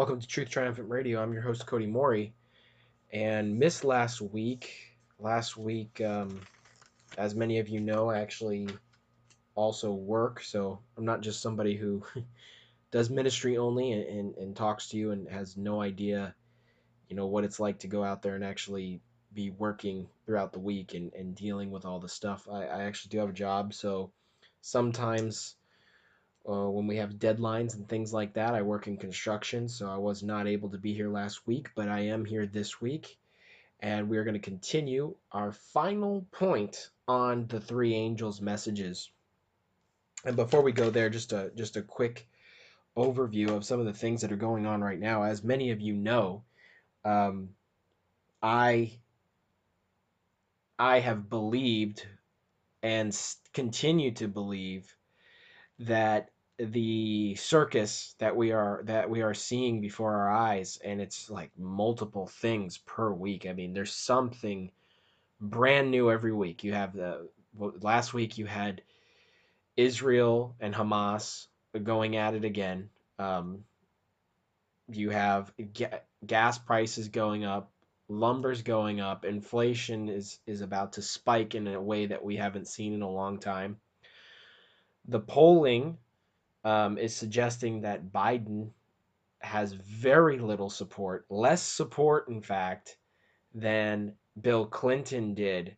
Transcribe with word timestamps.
Welcome 0.00 0.18
to 0.18 0.26
Truth 0.26 0.48
Triumphant 0.48 0.88
Radio. 0.88 1.22
I'm 1.22 1.34
your 1.34 1.42
host, 1.42 1.66
Cody 1.66 1.84
Mori. 1.84 2.32
And 3.12 3.58
missed 3.58 3.84
last 3.84 4.22
week. 4.22 4.72
Last 5.18 5.58
week, 5.58 6.00
um, 6.00 6.40
as 7.18 7.34
many 7.34 7.58
of 7.58 7.68
you 7.68 7.80
know, 7.80 8.08
I 8.08 8.20
actually 8.20 8.66
also 9.54 9.92
work. 9.92 10.42
So 10.42 10.78
I'm 10.96 11.04
not 11.04 11.20
just 11.20 11.42
somebody 11.42 11.76
who 11.76 12.02
does 12.90 13.10
ministry 13.10 13.58
only 13.58 13.92
and, 13.92 14.04
and, 14.04 14.34
and 14.36 14.56
talks 14.56 14.88
to 14.88 14.96
you 14.96 15.10
and 15.10 15.28
has 15.28 15.58
no 15.58 15.82
idea, 15.82 16.34
you 17.10 17.14
know, 17.14 17.26
what 17.26 17.44
it's 17.44 17.60
like 17.60 17.80
to 17.80 17.86
go 17.86 18.02
out 18.02 18.22
there 18.22 18.36
and 18.36 18.42
actually 18.42 19.02
be 19.34 19.50
working 19.50 20.08
throughout 20.24 20.54
the 20.54 20.60
week 20.60 20.94
and, 20.94 21.12
and 21.12 21.34
dealing 21.34 21.70
with 21.70 21.84
all 21.84 22.00
the 22.00 22.08
stuff. 22.08 22.48
I, 22.50 22.64
I 22.64 22.82
actually 22.84 23.10
do 23.10 23.18
have 23.18 23.28
a 23.28 23.34
job. 23.34 23.74
So 23.74 24.12
sometimes 24.62 25.56
uh, 26.48 26.68
when 26.68 26.86
we 26.86 26.96
have 26.96 27.14
deadlines 27.14 27.74
and 27.74 27.88
things 27.88 28.12
like 28.12 28.34
that. 28.34 28.54
I 28.54 28.62
work 28.62 28.86
in 28.86 28.96
construction, 28.96 29.68
so 29.68 29.88
I 29.88 29.96
was 29.96 30.22
not 30.22 30.46
able 30.46 30.70
to 30.70 30.78
be 30.78 30.94
here 30.94 31.10
last 31.10 31.46
week, 31.46 31.70
but 31.74 31.88
I 31.88 32.00
am 32.00 32.24
here 32.24 32.46
this 32.46 32.80
week. 32.80 33.18
And 33.80 34.08
we're 34.08 34.24
going 34.24 34.34
to 34.34 34.40
continue 34.40 35.14
our 35.32 35.52
final 35.52 36.26
point 36.32 36.90
on 37.08 37.46
the 37.46 37.60
three 37.60 37.94
angels' 37.94 38.40
messages. 38.40 39.10
And 40.24 40.36
before 40.36 40.62
we 40.62 40.72
go 40.72 40.90
there, 40.90 41.08
just 41.08 41.32
a 41.32 41.50
just 41.54 41.76
a 41.76 41.82
quick 41.82 42.28
overview 42.96 43.56
of 43.56 43.64
some 43.64 43.80
of 43.80 43.86
the 43.86 43.94
things 43.94 44.20
that 44.20 44.32
are 44.32 44.36
going 44.36 44.66
on 44.66 44.82
right 44.82 44.98
now. 44.98 45.22
As 45.22 45.42
many 45.42 45.70
of 45.70 45.80
you 45.80 45.94
know, 45.94 46.42
um, 47.06 47.50
I 48.42 48.98
I 50.78 51.00
have 51.00 51.30
believed 51.30 52.06
and 52.82 53.16
continue 53.52 54.12
to 54.12 54.28
believe 54.28 54.94
that 55.80 56.30
the 56.58 57.34
circus 57.36 58.14
that 58.18 58.36
we 58.36 58.52
are 58.52 58.82
that 58.84 59.08
we 59.08 59.22
are 59.22 59.32
seeing 59.32 59.80
before 59.80 60.14
our 60.14 60.30
eyes 60.30 60.78
and 60.84 61.00
it's 61.00 61.30
like 61.30 61.50
multiple 61.58 62.26
things 62.26 62.78
per 62.78 63.10
week. 63.10 63.46
I 63.46 63.54
mean 63.54 63.72
there's 63.72 63.94
something 63.94 64.70
brand 65.40 65.90
new 65.90 66.10
every 66.10 66.32
week. 66.32 66.64
You 66.64 66.74
have 66.74 66.92
the 66.92 67.28
last 67.58 68.12
week 68.12 68.36
you 68.36 68.44
had 68.44 68.82
israel 69.76 70.54
and 70.60 70.74
hamas 70.74 71.46
going 71.82 72.16
at 72.16 72.34
it 72.34 72.44
again. 72.44 72.90
Um, 73.18 73.64
you 74.88 75.10
have 75.10 75.52
ga- 75.72 76.02
gas 76.26 76.58
prices 76.58 77.08
going 77.08 77.44
up 77.44 77.70
lumber's 78.08 78.62
going 78.62 79.00
up 79.00 79.24
inflation 79.24 80.08
is 80.08 80.40
is 80.46 80.62
about 80.62 80.94
to 80.94 81.00
spike 81.02 81.54
in 81.54 81.68
a 81.68 81.80
way 81.80 82.06
that 82.06 82.24
we 82.24 82.36
haven't 82.36 82.66
seen 82.66 82.92
in 82.92 83.02
a 83.02 83.10
long 83.10 83.38
time 83.38 83.76
the 85.10 85.20
polling 85.20 85.98
um, 86.64 86.96
is 86.96 87.14
suggesting 87.14 87.80
that 87.82 88.12
Biden 88.12 88.70
has 89.40 89.72
very 89.72 90.38
little 90.38 90.70
support, 90.70 91.26
less 91.28 91.62
support, 91.62 92.28
in 92.28 92.40
fact, 92.40 92.96
than 93.54 94.14
Bill 94.40 94.66
Clinton 94.66 95.34
did 95.34 95.76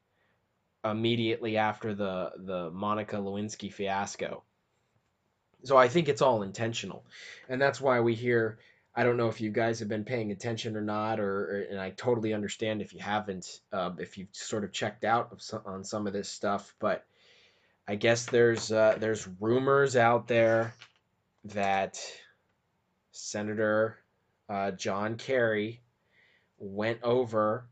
immediately 0.85 1.57
after 1.57 1.95
the 1.95 2.33
the 2.37 2.71
Monica 2.71 3.17
Lewinsky 3.17 3.73
fiasco. 3.73 4.43
So 5.65 5.77
I 5.77 5.89
think 5.89 6.09
it's 6.09 6.23
all 6.23 6.43
intentional, 6.43 7.05
and 7.49 7.61
that's 7.61 7.81
why 7.81 8.01
we 8.01 8.15
hear. 8.15 8.59
I 8.95 9.05
don't 9.05 9.17
know 9.17 9.29
if 9.29 9.41
you 9.41 9.51
guys 9.51 9.79
have 9.79 9.89
been 9.89 10.05
paying 10.05 10.33
attention 10.33 10.77
or 10.77 10.83
not, 10.83 11.19
or, 11.19 11.25
or 11.25 11.67
and 11.71 11.81
I 11.81 11.91
totally 11.91 12.35
understand 12.35 12.83
if 12.83 12.93
you 12.93 13.01
haven't, 13.01 13.61
uh, 13.73 13.93
if 13.99 14.19
you've 14.19 14.29
sort 14.33 14.65
of 14.65 14.73
checked 14.73 15.05
out 15.05 15.41
on 15.65 15.83
some 15.83 16.07
of 16.07 16.13
this 16.13 16.29
stuff, 16.29 16.75
but 16.79 17.07
I 17.89 17.97
guess 17.97 18.27
there's 18.27 18.71
uh, 18.71 18.97
there's 18.99 19.29
rumors 19.41 19.97
out 19.97 20.29
there 20.29 20.75
that 21.45 22.01
Senator 23.11 23.99
uh, 24.49 24.71
John 24.73 25.17
Kerry 25.17 25.81
went 26.59 27.03
over 27.03 27.67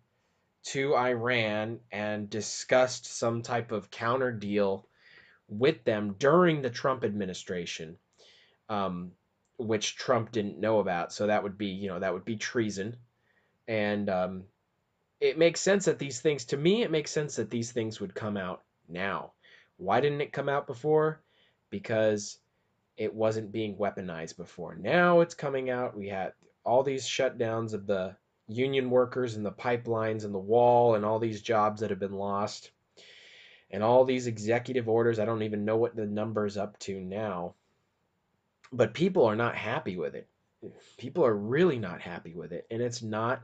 to 0.63 0.95
Iran 0.97 1.81
and 1.91 2.29
discussed 2.29 3.07
some 3.07 3.43
type 3.43 3.73
of 3.73 3.91
counter 3.91 4.33
deal 4.33 4.87
with 5.49 5.85
them 5.85 6.17
during 6.19 6.63
the 6.63 6.71
Trump 6.71 7.05
administration, 7.05 7.97
um, 8.69 9.13
which 9.59 9.97
Trump 9.97 10.33
didn't 10.33 10.61
know 10.61 10.81
about. 10.81 11.13
So 11.13 11.29
that 11.29 11.43
would 11.43 11.57
be, 11.57 11.69
you 11.69 11.89
know, 11.89 11.99
that 11.99 12.13
would 12.13 12.25
be 12.25 12.37
treason. 12.37 12.97
And 13.67 14.09
um, 14.11 14.45
it 15.21 15.39
makes 15.39 15.61
sense 15.61 15.85
that 15.87 15.99
these 15.99 16.21
things, 16.21 16.47
to 16.47 16.57
me, 16.57 16.83
it 16.83 16.91
makes 16.91 17.11
sense 17.11 17.37
that 17.37 17.51
these 17.51 17.73
things 17.73 18.01
would 18.01 18.15
come 18.15 18.37
out 18.37 18.63
now. 18.89 19.33
Why 19.81 20.01
didn't 20.01 20.21
it 20.21 20.33
come 20.33 20.49
out 20.49 20.67
before? 20.67 21.23
Because 21.71 22.39
it 22.97 23.15
wasn't 23.15 23.53
being 23.53 23.77
weaponized 23.77 24.37
before. 24.37 24.75
Now 24.75 25.21
it's 25.21 25.35
coming 25.35 25.71
out. 25.71 25.97
We 25.97 26.09
had 26.09 26.33
all 26.65 26.83
these 26.83 27.07
shutdowns 27.07 27.73
of 27.73 27.87
the 27.87 28.17
union 28.47 28.91
workers 28.91 29.37
and 29.37 29.47
the 29.47 29.53
pipelines 29.53 30.25
and 30.25 30.35
the 30.35 30.39
wall 30.39 30.97
and 30.97 31.05
all 31.05 31.19
these 31.19 31.41
jobs 31.41 31.81
that 31.81 31.91
have 31.91 31.99
been 31.99 32.13
lost 32.13 32.73
and 33.71 33.83
all 33.83 34.05
these 34.05 34.27
executive 34.27 34.89
orders. 34.89 35.19
I 35.19 35.25
don't 35.25 35.43
even 35.43 35.65
know 35.65 35.77
what 35.77 35.97
the 35.97 36.07
number's 36.07 36.57
up 36.57 36.79
to 36.81 37.01
now. 37.01 37.55
But 38.73 38.95
people 38.95 39.25
are 39.25 39.37
not 39.37 39.57
happy 39.57 39.97
with 39.97 40.15
it. 40.15 40.29
People 40.99 41.25
are 41.25 41.35
really 41.35 41.79
not 41.79 42.01
happy 42.01 42.35
with 42.35 42.53
it. 42.53 42.67
And 42.71 42.83
it's 42.83 43.03
not 43.03 43.43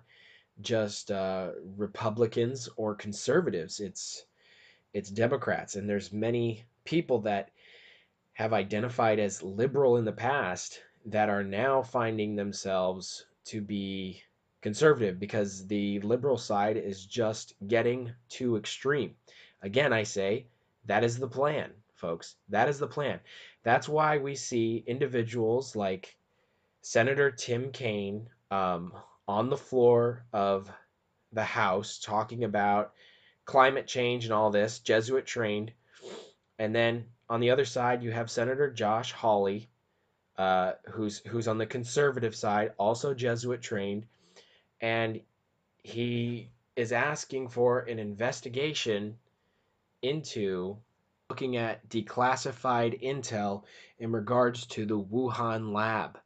just 0.60 1.10
uh, 1.10 1.50
Republicans 1.76 2.69
or 2.76 2.94
conservatives. 2.94 3.80
It's 3.80 4.26
it's 4.96 5.10
Democrats, 5.10 5.76
and 5.76 5.86
there's 5.86 6.10
many 6.10 6.64
people 6.86 7.20
that 7.20 7.50
have 8.32 8.54
identified 8.54 9.18
as 9.18 9.42
liberal 9.42 9.98
in 9.98 10.06
the 10.06 10.12
past 10.12 10.80
that 11.04 11.28
are 11.28 11.44
now 11.44 11.82
finding 11.82 12.34
themselves 12.34 13.26
to 13.44 13.60
be 13.60 14.22
conservative 14.62 15.20
because 15.20 15.66
the 15.66 16.00
liberal 16.00 16.38
side 16.38 16.78
is 16.78 17.04
just 17.04 17.52
getting 17.68 18.10
too 18.30 18.56
extreme. 18.56 19.14
Again, 19.60 19.92
I 19.92 20.02
say 20.02 20.46
that 20.86 21.04
is 21.04 21.18
the 21.18 21.28
plan, 21.28 21.72
folks. 21.96 22.36
That 22.48 22.70
is 22.70 22.78
the 22.78 22.86
plan. 22.86 23.20
That's 23.64 23.90
why 23.90 24.16
we 24.16 24.34
see 24.34 24.82
individuals 24.86 25.76
like 25.76 26.16
Senator 26.80 27.30
Tim 27.30 27.70
Kaine 27.70 28.30
um, 28.50 28.94
on 29.28 29.50
the 29.50 29.58
floor 29.58 30.24
of 30.32 30.70
the 31.34 31.44
House 31.44 31.98
talking 31.98 32.44
about 32.44 32.94
climate 33.46 33.86
change 33.86 34.24
and 34.24 34.34
all 34.34 34.50
this, 34.50 34.80
Jesuit 34.80 35.24
trained. 35.24 35.72
And 36.58 36.74
then 36.74 37.06
on 37.28 37.40
the 37.40 37.50
other 37.50 37.64
side, 37.64 38.02
you 38.02 38.10
have 38.10 38.30
Senator 38.30 38.70
Josh 38.70 39.12
Hawley, 39.12 39.68
uh, 40.36 40.72
who's 40.90 41.18
who's 41.20 41.48
on 41.48 41.58
the 41.58 41.66
conservative 41.66 42.34
side, 42.34 42.72
also 42.76 43.14
Jesuit 43.14 43.62
trained, 43.62 44.06
and 44.80 45.20
he 45.82 46.50
is 46.74 46.92
asking 46.92 47.48
for 47.48 47.80
an 47.80 47.98
investigation 47.98 49.16
into 50.02 50.76
looking 51.30 51.56
at 51.56 51.88
declassified 51.88 53.02
intel 53.02 53.62
in 53.98 54.12
regards 54.12 54.66
to 54.66 54.84
the 54.84 54.98
Wuhan 54.98 55.72
lab. 55.72 56.18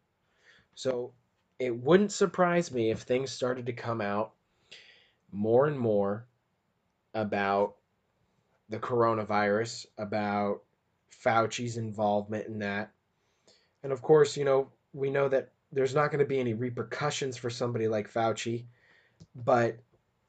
So 0.75 1.13
it 1.59 1.75
wouldn't 1.77 2.13
surprise 2.13 2.73
me 2.73 2.91
if 2.91 3.01
things 3.03 3.31
started 3.31 3.67
to 3.67 3.73
come 3.73 4.01
out 4.01 4.33
more 5.33 5.67
and 5.67 5.79
more 5.79 6.27
about 7.15 7.77
the 8.69 8.79
coronavirus, 8.79 9.87
about 9.99 10.63
Fauci's 11.25 11.77
involvement 11.77 12.47
in 12.47 12.61
that. 12.61 12.93
And 13.83 13.93
of 13.93 14.03
course, 14.03 14.37
you 14.37 14.45
know, 14.45 14.71
we 14.93 15.11
know 15.11 15.29
that 15.29 15.51
there's 15.73 15.95
not 15.95 16.11
going 16.11 16.21
to 16.21 16.29
be 16.29 16.41
any 16.41 16.55
repercussions 16.55 17.37
for 17.37 17.51
somebody 17.51 17.89
like 17.89 18.13
Fauci, 18.13 18.65
but 19.35 19.79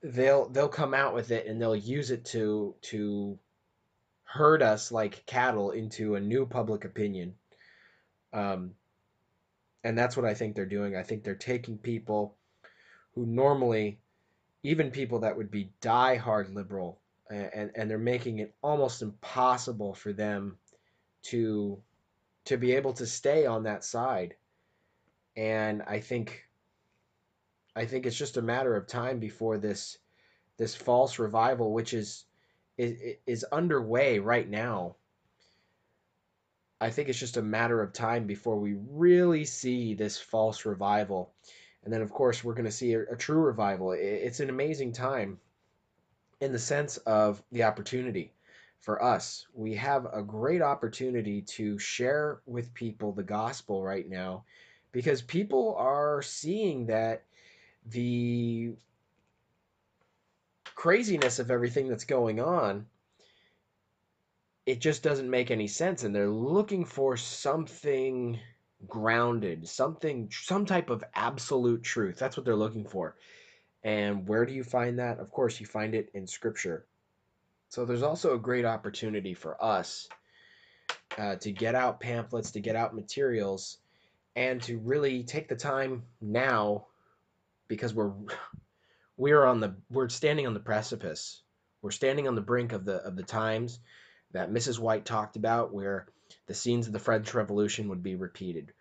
they'll 0.04 0.50
they'll 0.50 0.68
come 0.68 0.94
out 0.94 1.14
with 1.14 1.32
it 1.32 1.46
and 1.48 1.62
they'll 1.62 1.76
use 1.76 2.12
it 2.12 2.26
to 2.26 2.76
to 2.82 3.38
herd 4.24 4.62
us 4.62 4.92
like 4.92 5.26
cattle 5.26 5.72
into 5.72 6.16
a 6.16 6.20
new 6.20 6.46
public 6.46 6.86
opinion. 6.86 7.36
Um, 8.34 8.72
and 9.84 9.98
that's 9.98 10.16
what 10.16 10.26
I 10.26 10.34
think 10.34 10.56
they're 10.56 10.66
doing. 10.66 10.96
I 10.96 11.04
think 11.04 11.24
they're 11.24 11.36
taking 11.36 11.78
people 11.78 12.36
who 13.14 13.26
normally 13.26 14.00
even 14.64 14.92
people 14.92 15.20
that 15.20 15.36
would 15.38 15.52
be 15.52 15.72
die-hard 15.82 16.54
liberal 16.54 17.00
and, 17.30 17.72
and 17.76 17.90
they're 17.90 17.98
making 17.98 18.40
it 18.40 18.54
almost 18.62 19.02
impossible 19.02 19.94
for 19.94 20.12
them 20.12 20.58
to 21.24 21.82
to 22.44 22.58
be 22.58 22.74
able 22.74 22.94
to 22.94 23.06
stay 23.06 23.46
on 23.46 23.64
that 23.64 23.84
side. 23.84 24.36
And 25.38 25.82
i 25.88 26.00
think 26.00 26.48
i 27.76 27.86
think 27.86 28.06
it's 28.06 28.18
just 28.18 28.38
a 28.38 28.42
matter 28.42 28.76
of 28.76 28.88
time 28.88 29.20
before 29.20 29.58
this 29.58 29.98
this 30.58 30.76
false 30.76 31.20
revival 31.20 31.72
which 31.72 31.94
is 31.94 32.26
is, 32.78 33.16
is 33.28 33.44
underway 33.46 34.20
right 34.20 34.50
now. 34.50 34.96
I 36.80 36.90
think 36.90 37.10
it's 37.10 37.20
just 37.20 37.38
a 37.38 37.44
matter 37.44 37.82
of 37.82 37.94
time 37.94 38.26
before 38.26 38.58
we 38.58 38.76
really 38.90 39.46
see 39.46 39.94
this 39.94 40.18
false 40.18 40.66
revival 40.66 41.32
and 41.84 41.94
then, 41.94 42.02
of 42.02 42.12
course, 42.12 42.44
we're 42.44 42.54
going 42.54 42.66
to 42.66 42.72
see 42.72 42.94
a, 42.94 43.02
a 43.04 43.16
true 43.16 43.40
revival. 43.40 43.92
It's 43.92 44.40
an 44.40 44.50
amazing 44.50 44.94
time 44.94 45.40
in 46.40 46.52
the 46.52 46.60
sense 46.60 46.98
of 46.98 47.42
the 47.52 47.64
opportunity 47.64 48.34
for 48.80 49.04
us. 49.04 49.48
We 49.54 49.76
have 49.76 50.08
a 50.12 50.22
great 50.22 50.62
opportunity 50.62 51.42
to 51.44 51.78
share 51.80 52.42
with 52.46 52.74
people 52.74 53.12
the 53.14 53.24
gospel 53.24 53.84
right 53.84 54.08
now 54.08 54.44
because 54.92 55.22
people 55.22 55.76
are 55.78 56.22
seeing 56.22 56.88
that 56.88 57.24
the 57.86 58.74
craziness 60.76 61.40
of 61.40 61.52
everything 61.52 61.88
that's 61.88 62.06
going 62.06 62.40
on 62.40 62.86
it 64.66 64.80
just 64.80 65.04
doesn't 65.04 65.30
make 65.30 65.52
any 65.52 65.68
sense 65.68 66.04
and 66.04 66.14
they're 66.14 66.30
looking 66.30 66.86
for 66.86 67.18
something 67.18 68.40
grounded 68.88 69.68
something 69.68 70.30
some 70.32 70.66
type 70.66 70.90
of 70.90 71.04
absolute 71.14 71.84
truth. 71.84 72.18
That's 72.18 72.38
what 72.38 72.46
they're 72.46 72.56
looking 72.56 72.86
for. 72.86 73.16
And 73.84 74.28
where 74.28 74.46
do 74.46 74.54
you 74.54 74.64
find 74.64 75.00
that? 75.00 75.20
Of 75.20 75.32
course 75.32 75.60
you 75.60 75.66
find 75.66 75.96
it 75.96 76.10
in 76.14 76.28
scripture. 76.28 76.86
So 77.70 77.86
there's 77.86 78.04
also 78.04 78.34
a 78.34 78.40
great 78.40 78.66
opportunity 78.66 79.34
for 79.34 79.64
us 79.64 80.08
uh, 81.18 81.36
to 81.38 81.52
get 81.52 81.76
out 81.76 82.00
pamphlets 82.00 82.52
to 82.52 82.60
get 82.60 82.76
out 82.76 82.96
materials 82.96 83.78
and 84.36 84.62
to 84.64 84.78
really 84.80 85.24
take 85.24 85.48
the 85.48 85.56
time 85.56 86.04
now 86.22 86.86
because 87.68 87.94
we're 87.94 88.12
we're 89.18 89.46
on 89.46 89.60
the 89.60 89.76
we're 89.90 90.10
standing 90.10 90.48
on 90.48 90.54
the 90.54 90.60
precipice. 90.60 91.42
We're 91.82 91.92
standing 91.92 92.28
on 92.28 92.36
the 92.36 92.42
brink 92.42 92.74
of 92.74 92.86
the 92.86 92.98
of 92.98 93.16
the 93.16 93.24
times 93.24 93.80
that 94.32 94.52
Mrs. 94.52 94.80
White 94.80 95.06
talked 95.06 95.36
about, 95.36 95.74
where 95.74 96.08
the 96.48 96.54
scenes 96.54 96.88
of 96.88 96.94
the 96.94 97.00
French 97.00 97.34
Revolution 97.34 97.90
would 97.90 98.04
be 98.04 98.16
repeated. 98.16 98.74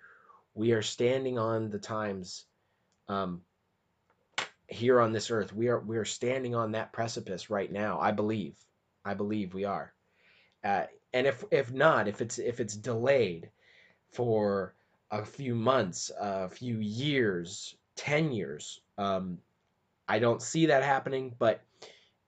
We 0.54 0.72
are 0.72 0.82
standing 0.82 1.38
on 1.38 1.70
the 1.70 1.78
times 1.78 2.44
um, 3.08 3.42
here 4.66 5.00
on 5.00 5.12
this 5.12 5.30
earth. 5.30 5.52
We 5.54 5.68
are 5.68 5.80
we 5.80 5.96
are 5.96 6.04
standing 6.04 6.54
on 6.54 6.72
that 6.72 6.92
precipice 6.92 7.50
right 7.50 7.70
now. 7.70 8.00
I 8.00 8.12
believe. 8.12 8.56
I 9.04 9.14
believe 9.14 9.54
we 9.54 9.64
are. 9.64 9.92
Uh, 10.62 10.84
and 11.12 11.26
if 11.26 11.44
if 11.50 11.72
not, 11.72 12.08
if 12.08 12.20
it's 12.20 12.38
if 12.38 12.60
it's 12.60 12.76
delayed 12.76 13.50
for 14.12 14.74
a 15.10 15.24
few 15.24 15.54
months, 15.54 16.10
a 16.18 16.48
few 16.48 16.78
years, 16.78 17.74
ten 17.96 18.32
years, 18.32 18.80
um, 18.96 19.38
I 20.08 20.18
don't 20.18 20.42
see 20.42 20.66
that 20.66 20.82
happening. 20.82 21.34
But 21.38 21.62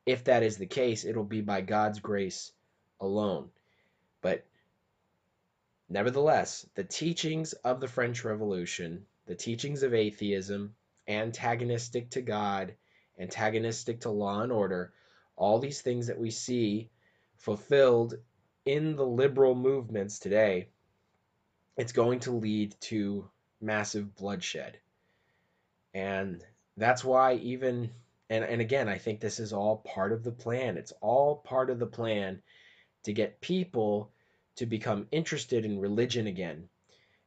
if 0.05 0.25
that 0.25 0.43
is 0.43 0.57
the 0.57 0.67
case, 0.67 1.05
it'll 1.05 1.25
be 1.25 1.43
by 1.43 1.61
God's 1.61 2.01
grace 2.01 2.53
alone. 3.01 3.51
But 4.21 4.45
nevertheless, 5.93 6.67
the 6.75 6.85
teachings 6.85 7.53
of 7.53 7.81
the 7.81 7.89
French 7.89 8.25
Revolution, 8.25 9.07
the 9.27 9.35
teachings 9.35 9.83
of 9.83 9.95
atheism, 9.95 10.75
antagonistic 11.07 12.11
to 12.11 12.23
God, 12.23 12.75
antagonistic 13.19 14.01
to 14.01 14.11
law 14.11 14.41
and 14.41 14.51
order, 14.51 14.93
all 15.37 15.59
these 15.59 15.83
things 15.83 16.07
that 16.07 16.19
we 16.19 16.31
see 16.31 16.91
fulfilled 17.37 18.15
in 18.65 18.97
the 18.97 19.07
liberal 19.07 19.55
movements 19.55 20.19
today, 20.19 20.69
it's 21.77 21.93
going 21.93 22.21
to 22.21 22.33
lead 22.33 22.75
to 22.81 23.29
massive 23.61 24.15
bloodshed. 24.15 24.79
And 25.95 26.45
that's 26.77 27.05
why 27.05 27.35
even 27.35 27.91
and, 28.31 28.45
and 28.45 28.63
again, 28.63 28.89
I 28.89 28.97
think 28.97 29.21
this 29.21 29.39
is 29.39 29.53
all 29.53 29.77
part 29.77 30.11
of 30.11 30.25
the 30.25 30.33
plan. 30.33 30.79
It's 30.79 30.93
all 31.03 31.37
part 31.37 31.69
of 31.69 31.79
the 31.79 31.87
plan 31.87 32.41
to 33.03 33.13
get 33.13 33.43
people 33.43 34.11
to 34.57 34.67
become 34.67 35.07
interested 35.11 35.65
in 35.65 35.79
religion 35.79 36.27
again, 36.27 36.69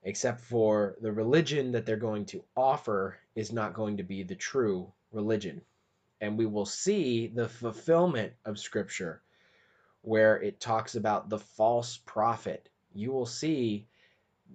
except 0.04 0.42
for 0.42 0.96
the 1.02 1.12
religion 1.12 1.72
that 1.72 1.86
they're 1.86 1.98
going 1.98 2.26
to 2.26 2.44
offer 2.56 3.18
is 3.36 3.52
not 3.52 3.74
going 3.74 3.98
to 3.98 4.04
be 4.04 4.24
the 4.24 4.36
true 4.36 4.92
religion. 5.12 5.62
And 6.22 6.38
we 6.38 6.46
will 6.46 6.66
see 6.66 7.28
the 7.28 7.50
fulfillment 7.50 8.34
of 8.46 8.60
Scripture 8.60 9.22
where 10.02 10.40
it 10.42 10.60
talks 10.60 10.96
about 10.96 11.30
the 11.30 11.40
false 11.40 11.98
prophet. 12.06 12.70
You 12.94 13.12
will 13.12 13.26
see 13.26 13.88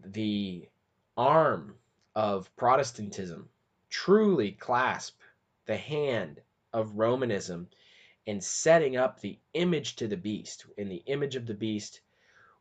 the 0.05 0.69
arm 1.17 1.75
of 2.15 2.55
Protestantism 2.57 3.49
truly 3.91 4.53
clasp 4.53 5.19
the 5.67 5.77
hand 5.77 6.41
of 6.73 6.97
Romanism 6.97 7.69
and 8.27 8.43
setting 8.43 8.97
up 8.97 9.21
the 9.21 9.39
image 9.55 9.97
to 9.97 10.07
the 10.07 10.17
beast. 10.17 10.67
In 10.77 10.89
the 10.89 11.03
image 11.07 11.35
of 11.35 11.47
the 11.47 11.55
beast 11.55 12.01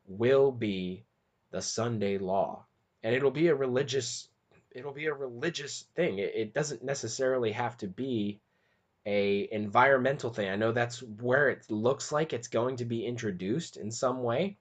will 0.10 0.52
be 0.52 1.06
the 1.52 1.62
Sunday 1.62 2.18
law. 2.18 2.66
And 3.04 3.16
it'll 3.16 3.32
be 3.32 3.48
a 3.48 3.56
religious 3.56 4.28
it'll 4.72 4.94
be 4.94 5.08
a 5.08 5.14
religious 5.14 5.86
thing. 5.96 6.20
It, 6.20 6.34
it 6.36 6.54
doesn't 6.54 6.84
necessarily 6.84 7.52
have 7.54 7.78
to 7.78 7.88
be 7.88 8.40
a 9.06 9.48
environmental 9.52 10.32
thing. 10.32 10.50
I 10.50 10.56
know 10.56 10.72
that's 10.72 11.02
where 11.02 11.50
it 11.50 11.70
looks 11.72 12.12
like 12.12 12.34
it's 12.34 12.48
going 12.48 12.78
to 12.78 12.86
be 12.86 13.06
introduced 13.06 13.78
in 13.78 13.92
some 13.92 14.22
way. 14.22 14.58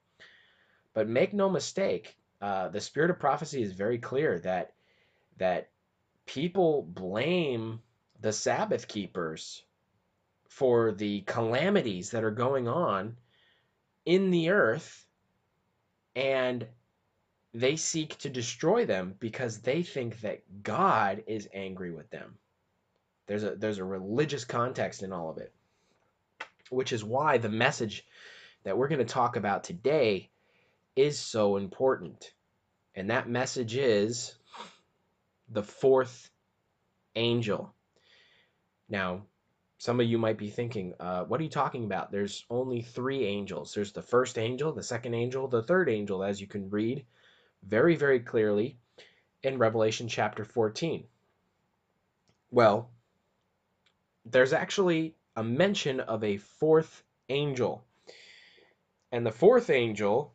But 0.95 1.09
make 1.09 1.35
no 1.35 1.51
mistake, 1.51 2.17
uh, 2.41 2.69
the 2.69 2.81
spirit 2.81 3.11
of 3.11 3.19
prophecy 3.19 3.63
is 3.63 3.73
very 3.73 3.99
clear 3.99 4.39
that 4.41 4.73
that 5.39 5.71
people 6.27 6.83
blame 6.83 7.81
the 8.21 8.33
Sabbath 8.33 8.89
keepers 8.89 9.63
for 10.49 10.93
the 10.93 11.21
calamities 11.23 12.11
that 12.11 12.25
are 12.25 12.33
going 12.33 12.67
on 12.67 13.17
in 14.05 14.31
the 14.31 14.51
earth 14.51 15.07
and 16.19 16.67
they 17.55 17.77
seek 17.77 18.19
to 18.19 18.29
destroy 18.29 18.85
them 18.85 19.15
because 19.21 19.61
they 19.61 19.85
think 19.85 20.21
that 20.23 20.65
God 20.65 21.23
is 21.29 21.49
angry 21.55 21.93
with 21.93 22.11
them. 22.11 22.37
There's 23.29 23.45
a 23.45 23.55
there's 23.55 23.79
a 23.79 23.85
religious 23.85 24.45
context 24.45 25.05
in 25.05 25.13
all 25.13 25.31
of 25.31 25.39
it. 25.39 25.53
Which 26.71 26.93
is 26.93 27.05
why 27.05 27.39
the 27.39 27.49
message 27.49 28.05
that 28.65 28.77
we're 28.77 28.89
going 28.89 28.99
to 28.99 29.05
talk 29.05 29.37
about 29.37 29.63
today 29.63 30.29
is 30.97 31.19
so 31.21 31.57
important. 31.57 32.33
And 32.97 33.11
that 33.11 33.29
message 33.29 33.77
is 33.77 34.35
the 35.49 35.63
fourth 35.63 36.31
angel. 37.15 37.73
Now, 38.89 39.23
some 39.79 40.01
of 40.01 40.07
you 40.07 40.19
might 40.19 40.39
be 40.39 40.51
thinking, 40.51 40.95
uh, 40.99 41.25
what 41.25 41.41
are 41.41 41.45
you 41.45 41.49
talking 41.49 41.85
about? 41.85 42.11
There's 42.11 42.45
only 42.51 42.83
three 42.83 43.25
angels. 43.25 43.73
There's 43.73 43.93
the 43.93 44.03
first 44.03 44.37
angel, 44.37 44.73
the 44.73 44.83
second 44.83 45.15
angel, 45.15 45.47
the 45.47 45.63
third 45.63 45.89
angel, 45.89 46.25
as 46.25 46.41
you 46.41 46.49
can 46.49 46.69
read 46.69 47.07
very, 47.63 47.95
very 47.95 48.19
clearly 48.19 48.77
in 49.45 49.59
Revelation 49.59 50.09
chapter 50.09 50.45
14. 50.45 51.05
Well, 52.51 52.91
there's 54.25 54.53
actually 54.53 55.15
a 55.37 55.45
mention 55.45 56.01
of 56.01 56.25
a 56.25 56.39
fourth 56.39 57.05
angel. 57.29 57.85
And 59.13 59.25
the 59.25 59.31
fourth 59.31 59.71
angel, 59.71 60.35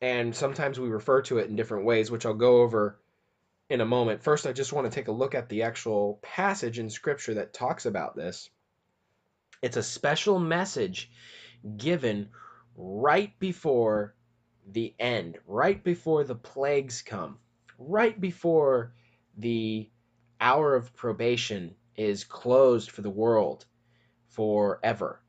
and 0.00 0.34
sometimes 0.34 0.80
we 0.80 0.88
refer 0.88 1.20
to 1.22 1.38
it 1.38 1.50
in 1.50 1.56
different 1.56 1.84
ways, 1.84 2.10
which 2.10 2.24
I'll 2.24 2.32
go 2.32 2.62
over 2.62 2.98
in 3.72 3.80
a 3.80 3.86
moment. 3.86 4.22
First, 4.22 4.46
I 4.46 4.52
just 4.52 4.74
want 4.74 4.84
to 4.84 4.94
take 4.94 5.08
a 5.08 5.12
look 5.12 5.34
at 5.34 5.48
the 5.48 5.62
actual 5.62 6.18
passage 6.20 6.78
in 6.78 6.90
Scripture 6.90 7.34
that 7.34 7.54
talks 7.54 7.86
about 7.86 8.14
this. 8.14 8.50
It's 9.62 9.78
a 9.78 9.82
special 9.82 10.38
message 10.38 11.10
given 11.78 12.28
right 12.76 13.32
before 13.38 14.14
the 14.70 14.94
end, 14.98 15.38
right 15.46 15.82
before 15.82 16.22
the 16.22 16.34
plagues 16.34 17.00
come, 17.00 17.38
right 17.78 18.20
before 18.20 18.92
the 19.38 19.88
hour 20.38 20.74
of 20.74 20.94
probation 20.94 21.74
is 21.96 22.24
closed 22.24 22.90
for 22.90 23.00
the 23.00 23.08
world 23.08 23.64
forever. 24.28 25.22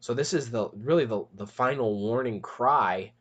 So 0.00 0.12
this 0.12 0.34
is 0.34 0.50
the 0.50 0.68
really 0.74 1.06
the, 1.06 1.24
the 1.32 1.46
final 1.46 1.98
warning 1.98 2.42
cry 2.42 3.12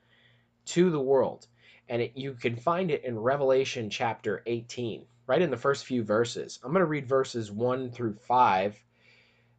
to 0.65 0.89
the 0.89 0.99
world 0.99 1.47
and 1.89 2.01
it, 2.01 2.11
you 2.15 2.33
can 2.33 2.55
find 2.55 2.91
it 2.91 3.03
in 3.03 3.19
Revelation 3.19 3.89
chapter 3.89 4.43
18, 4.45 5.05
right 5.27 5.41
in 5.41 5.51
the 5.51 5.57
first 5.57 5.85
few 5.85 6.03
verses. 6.03 6.59
I'm 6.63 6.71
going 6.71 6.81
to 6.81 6.85
read 6.85 7.07
verses 7.07 7.51
1 7.51 7.91
through 7.91 8.15
5 8.15 8.83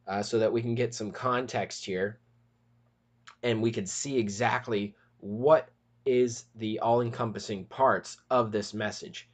uh, 0.07 0.23
so 0.23 0.39
that 0.39 0.53
we 0.53 0.63
can 0.63 0.75
get 0.75 0.95
some 0.95 1.13
context 1.13 1.85
here 1.85 2.19
and 3.43 3.61
we 3.63 3.73
can 3.73 3.87
see 3.87 4.19
exactly 4.19 4.95
what 5.19 5.69
is 6.05 6.45
the 6.57 6.81
all 6.81 7.01
encompassing 7.01 7.65
parts 7.67 8.17
of 8.31 8.53
this 8.53 8.75
message. 8.75 9.29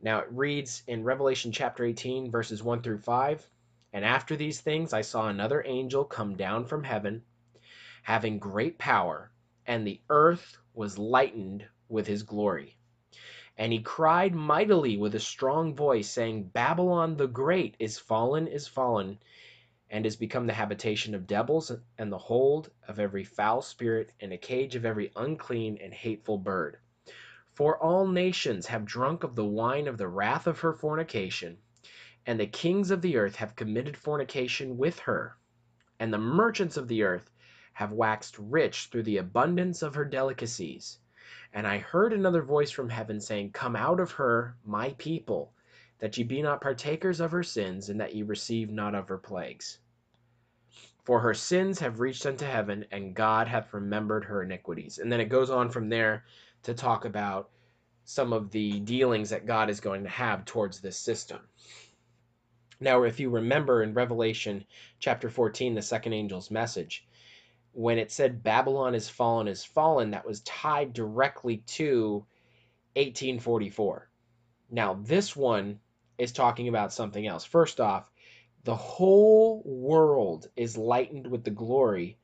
Now 0.00 0.20
it 0.20 0.28
reads 0.30 0.82
in 0.86 1.04
Revelation 1.04 1.52
chapter 1.52 1.84
18, 1.84 2.30
verses 2.30 2.62
1 2.62 2.82
through 2.82 2.98
5 2.98 3.48
And 3.92 4.04
after 4.04 4.36
these 4.36 4.60
things 4.60 4.92
I 4.92 5.00
saw 5.00 5.28
another 5.28 5.62
angel 5.66 6.04
come 6.04 6.36
down 6.36 6.64
from 6.64 6.84
heaven, 6.84 7.22
having 8.02 8.38
great 8.38 8.78
power, 8.78 9.30
and 9.66 9.86
the 9.86 10.00
earth 10.08 10.58
was 10.74 10.98
lightened 10.98 11.66
with 11.88 12.06
his 12.06 12.22
glory. 12.22 12.76
And 13.56 13.72
he 13.72 13.80
cried 13.80 14.34
mightily 14.34 14.96
with 14.96 15.14
a 15.14 15.20
strong 15.20 15.74
voice, 15.74 16.10
saying, 16.10 16.48
Babylon 16.48 17.16
the 17.16 17.26
Great 17.26 17.74
is 17.78 17.98
fallen, 17.98 18.46
is 18.46 18.68
fallen, 18.68 19.18
and 19.88 20.04
is 20.04 20.16
become 20.16 20.46
the 20.46 20.52
habitation 20.52 21.14
of 21.14 21.26
devils, 21.26 21.72
and 21.96 22.12
the 22.12 22.18
hold 22.18 22.70
of 22.88 22.98
every 22.98 23.24
foul 23.24 23.62
spirit, 23.62 24.12
and 24.20 24.32
a 24.32 24.36
cage 24.36 24.74
of 24.74 24.84
every 24.84 25.12
unclean 25.16 25.78
and 25.80 25.94
hateful 25.94 26.38
bird. 26.38 26.78
For 27.54 27.82
all 27.82 28.06
nations 28.06 28.66
have 28.66 28.84
drunk 28.84 29.24
of 29.24 29.34
the 29.34 29.44
wine 29.44 29.88
of 29.88 29.96
the 29.96 30.08
wrath 30.08 30.46
of 30.46 30.60
her 30.60 30.74
fornication, 30.74 31.56
and 32.26 32.38
the 32.38 32.46
kings 32.46 32.90
of 32.90 33.00
the 33.00 33.16
earth 33.16 33.36
have 33.36 33.56
committed 33.56 33.96
fornication 33.96 34.76
with 34.76 34.98
her, 34.98 35.38
and 35.98 36.12
the 36.12 36.18
merchants 36.18 36.76
of 36.76 36.88
the 36.88 37.04
earth 37.04 37.30
have 37.72 37.92
waxed 37.92 38.36
rich 38.38 38.88
through 38.90 39.04
the 39.04 39.18
abundance 39.18 39.82
of 39.82 39.94
her 39.94 40.04
delicacies. 40.04 40.98
And 41.56 41.66
I 41.66 41.78
heard 41.78 42.12
another 42.12 42.42
voice 42.42 42.70
from 42.70 42.90
heaven 42.90 43.18
saying, 43.18 43.52
Come 43.52 43.76
out 43.76 43.98
of 43.98 44.10
her, 44.10 44.58
my 44.62 44.90
people, 44.98 45.54
that 46.00 46.18
ye 46.18 46.22
be 46.22 46.42
not 46.42 46.60
partakers 46.60 47.18
of 47.18 47.32
her 47.32 47.42
sins, 47.42 47.88
and 47.88 47.98
that 47.98 48.14
ye 48.14 48.22
receive 48.22 48.70
not 48.70 48.94
of 48.94 49.08
her 49.08 49.16
plagues. 49.16 49.78
For 51.02 51.20
her 51.20 51.32
sins 51.32 51.78
have 51.78 51.98
reached 51.98 52.26
unto 52.26 52.44
heaven, 52.44 52.84
and 52.90 53.14
God 53.14 53.48
hath 53.48 53.72
remembered 53.72 54.26
her 54.26 54.42
iniquities. 54.42 54.98
And 54.98 55.10
then 55.10 55.18
it 55.18 55.30
goes 55.30 55.48
on 55.48 55.70
from 55.70 55.88
there 55.88 56.26
to 56.64 56.74
talk 56.74 57.06
about 57.06 57.48
some 58.04 58.34
of 58.34 58.50
the 58.50 58.78
dealings 58.80 59.30
that 59.30 59.46
God 59.46 59.70
is 59.70 59.80
going 59.80 60.02
to 60.02 60.10
have 60.10 60.44
towards 60.44 60.80
this 60.80 60.98
system. 60.98 61.40
Now, 62.80 63.04
if 63.04 63.18
you 63.18 63.30
remember 63.30 63.82
in 63.82 63.94
Revelation 63.94 64.66
chapter 64.98 65.30
14, 65.30 65.74
the 65.74 65.80
second 65.80 66.12
angel's 66.12 66.50
message, 66.50 67.06
when 67.76 67.98
it 67.98 68.10
said 68.10 68.42
Babylon 68.42 68.94
is 68.94 69.06
fallen 69.06 69.48
is 69.48 69.62
fallen, 69.62 70.12
that 70.12 70.24
was 70.24 70.40
tied 70.40 70.94
directly 70.94 71.58
to 71.58 72.24
1844. 72.94 74.08
Now, 74.70 74.94
this 74.94 75.36
one 75.36 75.80
is 76.16 76.32
talking 76.32 76.68
about 76.68 76.94
something 76.94 77.26
else. 77.26 77.44
First 77.44 77.78
off, 77.78 78.10
the 78.64 78.74
whole 78.74 79.62
world 79.66 80.48
is 80.56 80.78
lightened 80.78 81.26
with 81.26 81.44
the 81.44 81.50
glory 81.50 82.16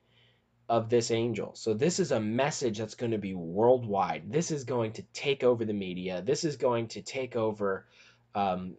of 0.71 0.89
this 0.89 1.11
angel. 1.11 1.55
So 1.55 1.75
this 1.75 2.01
is 2.01 2.13
a 2.13 2.19
message 2.19 2.79
that's 2.79 2.95
going 2.95 3.13
to 3.13 3.19
be 3.19 3.35
worldwide. 3.35 4.33
This 4.33 4.51
is 4.51 4.65
going 4.65 4.93
to 4.93 5.03
take 5.13 5.45
over 5.45 5.67
the 5.67 5.75
media. 5.75 6.23
This 6.23 6.45
is 6.45 6.57
going 6.57 6.89
to 6.89 7.03
take 7.03 7.37
over 7.37 7.87
um, 8.35 8.79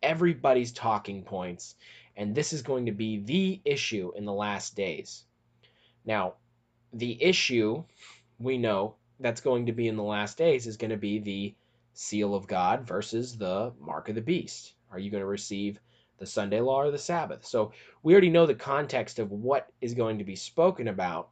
everybody's 0.00 0.70
talking 0.70 1.24
points. 1.24 1.74
And 2.16 2.32
this 2.32 2.52
is 2.52 2.62
going 2.62 2.86
to 2.86 2.92
be 2.92 3.18
the 3.18 3.60
issue 3.64 4.12
in 4.14 4.24
the 4.24 4.32
last 4.32 4.76
days. 4.76 5.24
Now, 6.04 6.34
the 6.92 7.22
issue 7.22 7.84
we 8.38 8.58
know 8.58 8.96
that's 9.20 9.40
going 9.40 9.66
to 9.66 9.72
be 9.72 9.88
in 9.88 9.96
the 9.96 10.02
last 10.02 10.36
days 10.36 10.66
is 10.66 10.76
going 10.76 10.90
to 10.90 10.96
be 10.96 11.18
the 11.18 11.54
seal 11.94 12.34
of 12.34 12.46
God 12.46 12.86
versus 12.86 13.36
the 13.36 13.72
mark 13.80 14.08
of 14.08 14.14
the 14.14 14.20
beast. 14.20 14.74
Are 14.90 14.98
you 14.98 15.10
going 15.10 15.22
to 15.22 15.26
receive 15.26 15.78
the 16.18 16.26
Sunday 16.26 16.60
law 16.60 16.82
or 16.82 16.90
the 16.90 16.98
Sabbath? 16.98 17.46
So 17.46 17.72
we 18.02 18.12
already 18.12 18.30
know 18.30 18.46
the 18.46 18.54
context 18.54 19.18
of 19.18 19.30
what 19.30 19.68
is 19.80 19.94
going 19.94 20.18
to 20.18 20.24
be 20.24 20.36
spoken 20.36 20.88
about, 20.88 21.28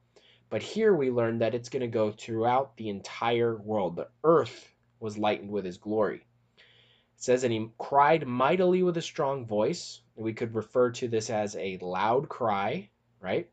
but 0.50 0.62
here 0.62 0.94
we 0.94 1.10
learn 1.10 1.38
that 1.38 1.54
it's 1.54 1.68
going 1.68 1.80
to 1.80 1.86
go 1.88 2.10
throughout 2.10 2.76
the 2.76 2.88
entire 2.88 3.56
world. 3.56 3.96
The 3.96 4.08
earth 4.24 4.72
was 5.00 5.18
lightened 5.18 5.50
with 5.50 5.64
his 5.64 5.78
glory. 5.78 6.26
It 6.56 7.22
says, 7.22 7.44
and 7.44 7.52
he 7.52 7.68
cried 7.78 8.26
mightily 8.26 8.82
with 8.82 8.96
a 8.96 9.02
strong 9.02 9.46
voice. 9.46 10.00
We 10.14 10.32
could 10.32 10.54
refer 10.54 10.90
to 10.92 11.08
this 11.08 11.28
as 11.30 11.56
a 11.56 11.78
loud 11.78 12.28
cry, 12.28 12.88
right? 13.20 13.48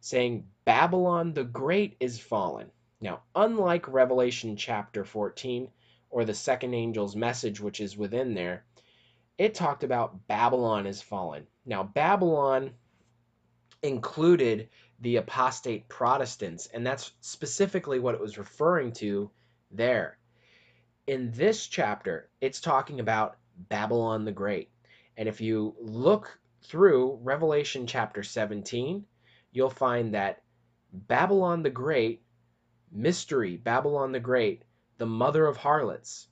Saying, 0.00 0.46
Babylon 0.64 1.34
the 1.34 1.44
Great 1.44 1.96
is 2.00 2.18
fallen. 2.18 2.70
Now, 3.00 3.22
unlike 3.34 3.86
Revelation 3.86 4.56
chapter 4.56 5.04
14 5.04 5.68
or 6.10 6.24
the 6.24 6.34
second 6.34 6.74
angel's 6.74 7.14
message, 7.14 7.60
which 7.60 7.80
is 7.80 7.96
within 7.96 8.34
there, 8.34 8.64
it 9.36 9.54
talked 9.54 9.84
about 9.84 10.26
Babylon 10.26 10.86
is 10.86 11.02
fallen. 11.02 11.46
Now, 11.66 11.82
Babylon 11.82 12.70
included 13.82 14.70
the 15.00 15.16
apostate 15.16 15.88
Protestants, 15.88 16.66
and 16.66 16.86
that's 16.86 17.12
specifically 17.20 17.98
what 17.98 18.14
it 18.14 18.20
was 18.20 18.38
referring 18.38 18.92
to 18.92 19.30
there. 19.70 20.18
In 21.06 21.30
this 21.32 21.66
chapter, 21.66 22.30
it's 22.40 22.60
talking 22.60 23.00
about 23.00 23.36
Babylon 23.68 24.24
the 24.24 24.32
Great. 24.32 24.70
And 25.16 25.28
if 25.28 25.40
you 25.42 25.74
look 25.78 26.38
through 26.62 27.18
Revelation 27.22 27.86
chapter 27.86 28.22
17, 28.22 29.04
you'll 29.52 29.68
find 29.68 30.14
that 30.14 30.43
Babylon 30.94 31.64
the 31.64 31.70
Great, 31.70 32.22
mystery, 32.92 33.56
Babylon 33.56 34.12
the 34.12 34.20
Great, 34.20 34.64
the 34.98 35.06
mother 35.06 35.44
of 35.44 35.56
harlots, 35.56 36.28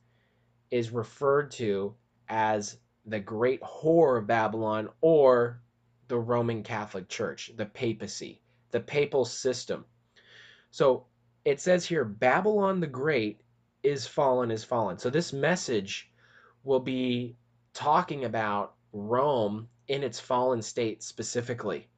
is 0.70 0.90
referred 0.90 1.50
to 1.52 1.94
as 2.28 2.78
the 3.04 3.18
great 3.18 3.60
whore 3.62 4.18
of 4.18 4.28
Babylon 4.28 4.88
or 5.00 5.60
the 6.06 6.18
Roman 6.18 6.62
Catholic 6.62 7.08
Church, 7.08 7.50
the 7.56 7.66
papacy, 7.66 8.40
the 8.70 8.80
papal 8.80 9.24
system. 9.24 9.84
So 10.70 11.06
it 11.44 11.60
says 11.60 11.84
here 11.84 12.04
Babylon 12.04 12.78
the 12.78 12.86
Great 12.86 13.40
is 13.82 14.06
fallen, 14.06 14.52
is 14.52 14.62
fallen. 14.62 14.98
So 14.98 15.10
this 15.10 15.32
message 15.32 16.10
will 16.62 16.80
be 16.80 17.36
talking 17.74 18.24
about 18.24 18.74
Rome 18.92 19.68
in 19.88 20.04
its 20.04 20.20
fallen 20.20 20.62
state 20.62 21.02
specifically. 21.02 21.88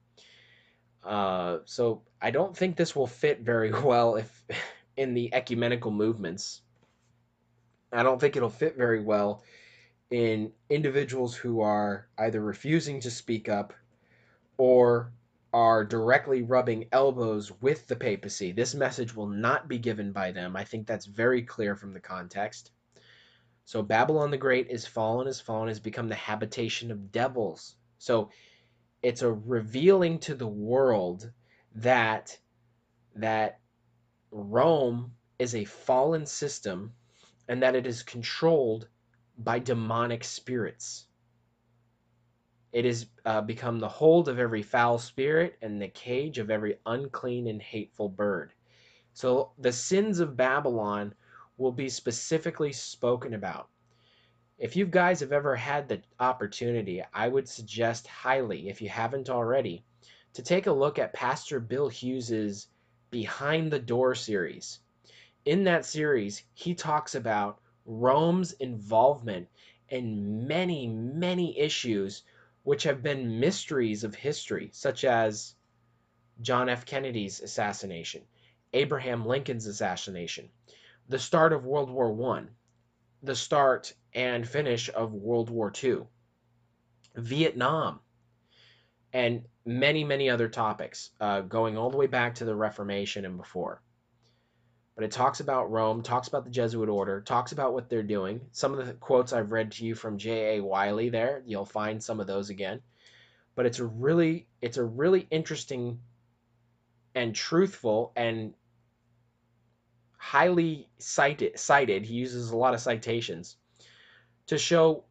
Uh, 1.03 1.59
so 1.67 2.03
I 2.25 2.31
don't 2.31 2.57
think 2.57 2.77
this 2.77 2.97
will 2.97 3.07
fit 3.07 3.41
very 3.41 3.71
well 3.83 4.17
if 4.17 4.45
in 4.97 5.13
the 5.13 5.33
ecumenical 5.35 5.91
movements. 5.91 6.63
I 7.93 8.03
don't 8.03 8.19
think 8.19 8.35
it'll 8.35 8.49
fit 8.49 8.79
very 8.79 9.03
well 9.03 9.43
in 10.11 10.51
individuals 10.71 11.37
who 11.37 11.61
are 11.61 12.09
either 12.17 12.41
refusing 12.41 12.99
to 13.01 13.11
speak 13.11 13.51
up 13.51 13.75
or 14.57 15.13
are 15.53 15.85
directly 15.85 16.41
rubbing 16.41 16.87
elbows 16.93 17.53
with 17.61 17.87
the 17.89 17.97
papacy. 17.97 18.53
This 18.53 18.75
message 18.75 19.15
will 19.15 19.29
not 19.29 19.69
be 19.69 19.79
given 19.79 20.11
by 20.11 20.33
them. 20.33 20.57
I 20.57 20.65
think 20.65 20.87
that's 20.87 21.05
very 21.05 21.43
clear 21.43 21.77
from 21.77 21.93
the 21.93 22.01
context. 22.01 22.71
So 23.67 23.83
Babylon 23.83 24.31
the 24.31 24.39
Great 24.39 24.69
is 24.71 24.87
fallen, 24.87 25.29
is 25.29 25.41
fallen, 25.43 25.69
has 25.69 25.79
become 25.79 26.09
the 26.09 26.15
habitation 26.15 26.91
of 26.91 27.13
devils. 27.13 27.77
So 27.99 28.31
it's 29.03 29.21
a 29.21 29.31
revealing 29.31 30.19
to 30.21 30.35
the 30.35 30.49
world 30.49 31.31
that 31.75 32.39
that 33.17 33.61
Rome 34.31 35.13
is 35.39 35.55
a 35.55 35.65
fallen 35.65 36.27
system 36.27 36.93
and 37.49 37.63
that 37.63 37.77
it 37.77 37.87
is 37.87 38.03
controlled 38.03 38.89
by 39.39 39.59
demonic 39.59 40.25
spirits. 40.25 41.07
It 42.73 42.85
has 42.85 43.07
uh, 43.25 43.41
become 43.41 43.79
the 43.79 43.89
hold 43.89 44.29
of 44.29 44.39
every 44.39 44.63
foul 44.63 44.99
spirit 44.99 45.57
and 45.63 45.81
the 45.81 45.89
cage 45.89 46.39
of 46.39 46.51
every 46.51 46.79
unclean 46.87 47.47
and 47.47 47.63
hateful 47.63 48.09
bird. 48.09 48.53
So 49.13 49.53
the 49.59 49.73
sins 49.73 50.19
of 50.19 50.37
Babylon 50.37 51.15
will 51.57 51.73
be 51.73 51.89
specifically 51.89 52.73
spoken 52.73 53.35
about. 53.35 53.69
If 54.59 54.75
you 54.75 54.87
guys 54.87 55.21
have 55.21 55.33
ever 55.33 55.55
had 55.55 55.89
the 55.89 56.03
opportunity, 56.19 57.03
I 57.13 57.29
would 57.29 57.49
suggest 57.49 58.07
highly, 58.09 58.69
if 58.69 58.83
you 58.83 58.89
haven't 58.89 59.31
already, 59.31 59.85
to 60.35 60.43
take 60.43 60.67
a 60.67 60.73
look 60.73 60.99
at 60.99 61.13
Pastor 61.13 61.61
Bill 61.61 61.89
Hughes's 61.89 62.69
Behind 63.11 63.73
the 63.73 63.79
Door 63.79 64.17
series. 64.17 64.81
In 65.45 65.65
that 65.65 65.85
series, 65.85 66.43
he 66.55 66.75
talks 66.75 67.15
about 67.15 67.61
Rome's 67.87 68.53
involvement 68.53 69.49
in 69.89 70.47
many, 70.47 70.89
many 70.89 71.59
issues 71.59 72.23
which 72.65 72.83
have 72.85 73.03
been 73.03 73.39
mysteries 73.39 74.05
of 74.05 74.15
history, 74.15 74.71
such 74.73 75.05
as 75.05 75.55
John 76.41 76.69
F. 76.69 76.85
Kennedy's 76.85 77.41
assassination, 77.41 78.23
Abraham 78.73 79.27
Lincoln's 79.27 79.67
assassination, 79.67 80.49
the 81.09 81.19
start 81.19 81.53
of 81.53 81.65
World 81.65 81.91
War 81.91 82.37
I, 82.37 82.45
the 83.23 83.37
start 83.37 83.95
and 84.15 84.49
finish 84.49 84.91
of 84.93 85.13
World 85.13 85.51
War 85.51 85.73
II, 85.83 86.07
Vietnam, 87.15 88.01
and 89.13 89.45
many, 89.65 90.05
many 90.05 90.29
other 90.29 90.49
topics, 90.49 91.11
uh, 91.21 91.41
going 91.41 91.77
all 91.77 91.91
the 91.91 91.97
way 91.97 92.07
back 92.07 92.35
to 92.37 92.45
the 92.45 92.55
Reformation 92.55 93.25
and 93.25 93.37
before. 93.37 93.83
But 94.95 95.05
it 95.05 95.11
talks 95.11 95.41
about 95.41 95.71
Rome, 95.71 96.03
talks 96.03 96.29
about 96.29 96.45
the 96.45 96.51
Jesuit 96.51 96.89
order, 96.89 97.21
talks 97.21 97.53
about 97.53 97.73
what 97.73 97.89
they're 97.89 98.03
doing. 98.03 98.41
Some 98.53 98.79
of 98.79 98.87
the 98.87 98.95
quotes 98.95 99.33
I've 99.33 99.51
read 99.51 99.73
to 99.73 99.85
you 99.85 99.95
from 99.95 100.19
J.A. 100.19 100.63
Wylie 100.63 101.09
there, 101.09 101.43
you'll 101.47 101.65
find 101.65 102.03
some 102.03 102.21
of 102.21 102.27
those 102.27 102.51
again. 102.51 102.81
But 103.57 103.67
it's 103.67 103.81
a 103.81 103.87
really, 103.87 104.47
it's 104.61 104.77
a 104.77 104.85
really 104.85 105.27
interesting 105.31 105.99
and 107.15 107.35
truthful 107.35 108.13
and 108.15 108.55
highly 110.17 110.89
cited, 110.99 111.59
cited. 111.59 112.05
He 112.05 112.15
uses 112.15 112.51
a 112.51 112.57
lot 112.57 112.75
of 112.75 112.81
citations 112.81 113.57
to 114.47 114.59
show 114.59 115.05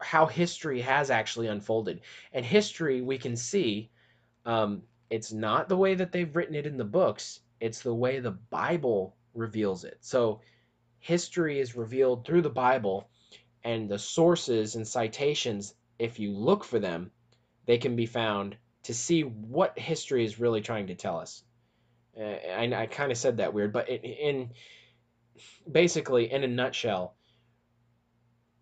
how 0.00 0.26
history 0.26 0.80
has 0.80 1.10
actually 1.10 1.48
unfolded. 1.48 2.00
And 2.32 2.44
history, 2.44 3.00
we 3.00 3.18
can 3.18 3.36
see, 3.36 3.90
um, 4.44 4.82
it's 5.08 5.32
not 5.32 5.68
the 5.68 5.76
way 5.76 5.94
that 5.94 6.12
they've 6.12 6.34
written 6.34 6.54
it 6.54 6.66
in 6.66 6.76
the 6.76 6.84
books, 6.84 7.40
it's 7.60 7.82
the 7.82 7.94
way 7.94 8.20
the 8.20 8.30
Bible 8.30 9.16
reveals 9.34 9.84
it. 9.84 9.98
So 10.00 10.40
history 10.98 11.60
is 11.60 11.76
revealed 11.76 12.24
through 12.24 12.42
the 12.42 12.50
Bible, 12.50 13.08
and 13.62 13.88
the 13.88 13.98
sources 13.98 14.74
and 14.74 14.86
citations, 14.86 15.74
if 15.98 16.18
you 16.18 16.32
look 16.32 16.64
for 16.64 16.78
them, 16.78 17.10
they 17.66 17.78
can 17.78 17.96
be 17.96 18.06
found 18.06 18.56
to 18.84 18.94
see 18.94 19.22
what 19.22 19.78
history 19.78 20.24
is 20.24 20.40
really 20.40 20.62
trying 20.62 20.86
to 20.86 20.94
tell 20.94 21.18
us. 21.18 21.42
Uh, 22.18 22.24
I, 22.24 22.72
I 22.74 22.86
kind 22.86 23.12
of 23.12 23.18
said 23.18 23.36
that 23.36 23.52
weird, 23.52 23.72
but 23.72 23.88
in, 23.88 24.00
in 24.00 24.50
basically, 25.70 26.32
in 26.32 26.42
a 26.42 26.48
nutshell, 26.48 27.14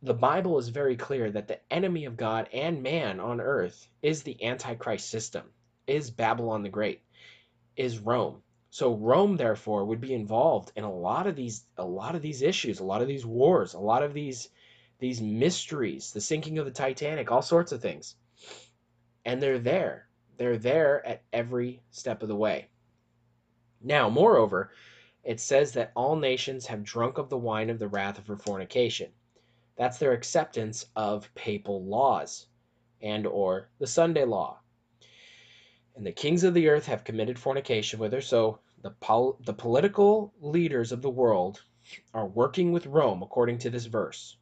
the 0.02 0.14
Bible 0.14 0.58
is 0.58 0.68
very 0.68 0.96
clear 0.96 1.30
that 1.30 1.48
the 1.48 1.60
enemy 1.72 2.04
of 2.04 2.16
God 2.16 2.48
and 2.52 2.82
man 2.82 3.18
on 3.18 3.40
earth 3.40 3.88
is 4.00 4.22
the 4.22 4.44
Antichrist 4.44 5.10
system, 5.10 5.44
is 5.88 6.10
Babylon 6.10 6.62
the 6.62 6.68
Great, 6.68 7.02
is 7.76 7.98
Rome. 7.98 8.42
So 8.70 8.94
Rome, 8.94 9.36
therefore, 9.36 9.84
would 9.84 10.00
be 10.00 10.14
involved 10.14 10.70
in 10.76 10.84
a 10.84 10.92
lot 10.92 11.26
of 11.26 11.34
these 11.34 11.64
a 11.76 11.84
lot 11.84 12.14
of 12.14 12.22
these 12.22 12.42
issues, 12.42 12.78
a 12.78 12.84
lot 12.84 13.02
of 13.02 13.08
these 13.08 13.26
wars, 13.26 13.74
a 13.74 13.80
lot 13.80 14.02
of 14.04 14.14
these 14.14 14.50
these 15.00 15.20
mysteries, 15.20 16.12
the 16.12 16.20
sinking 16.20 16.58
of 16.58 16.64
the 16.64 16.70
Titanic, 16.70 17.30
all 17.30 17.42
sorts 17.42 17.72
of 17.72 17.80
things. 17.80 18.14
And 19.24 19.42
they're 19.42 19.58
there. 19.58 20.08
They're 20.36 20.58
there 20.58 21.04
at 21.04 21.22
every 21.32 21.82
step 21.90 22.22
of 22.22 22.28
the 22.28 22.36
way. 22.36 22.68
Now, 23.80 24.08
moreover, 24.08 24.70
it 25.24 25.40
says 25.40 25.72
that 25.72 25.92
all 25.96 26.16
nations 26.16 26.66
have 26.66 26.84
drunk 26.84 27.18
of 27.18 27.30
the 27.30 27.36
wine 27.36 27.70
of 27.70 27.78
the 27.78 27.88
wrath 27.88 28.18
of 28.18 28.26
her 28.28 28.36
fornication. 28.36 29.10
That's 29.78 29.98
their 29.98 30.12
acceptance 30.12 30.86
of 30.96 31.32
papal 31.36 31.84
laws 31.84 32.48
and 33.00 33.28
or 33.28 33.70
the 33.78 33.86
Sunday 33.86 34.24
law. 34.24 34.58
And 35.94 36.04
the 36.04 36.12
kings 36.12 36.42
of 36.42 36.52
the 36.52 36.68
earth 36.68 36.86
have 36.86 37.04
committed 37.04 37.38
fornication 37.38 38.00
with 38.00 38.12
her. 38.12 38.20
So 38.20 38.58
the 38.82 38.90
pol- 38.90 39.38
the 39.44 39.54
political 39.54 40.34
leaders 40.40 40.90
of 40.90 41.00
the 41.00 41.10
world 41.10 41.62
are 42.12 42.26
working 42.26 42.72
with 42.72 42.86
Rome 42.86 43.22
according 43.22 43.58
to 43.58 43.70
this 43.70 43.86
verse. 43.86 44.36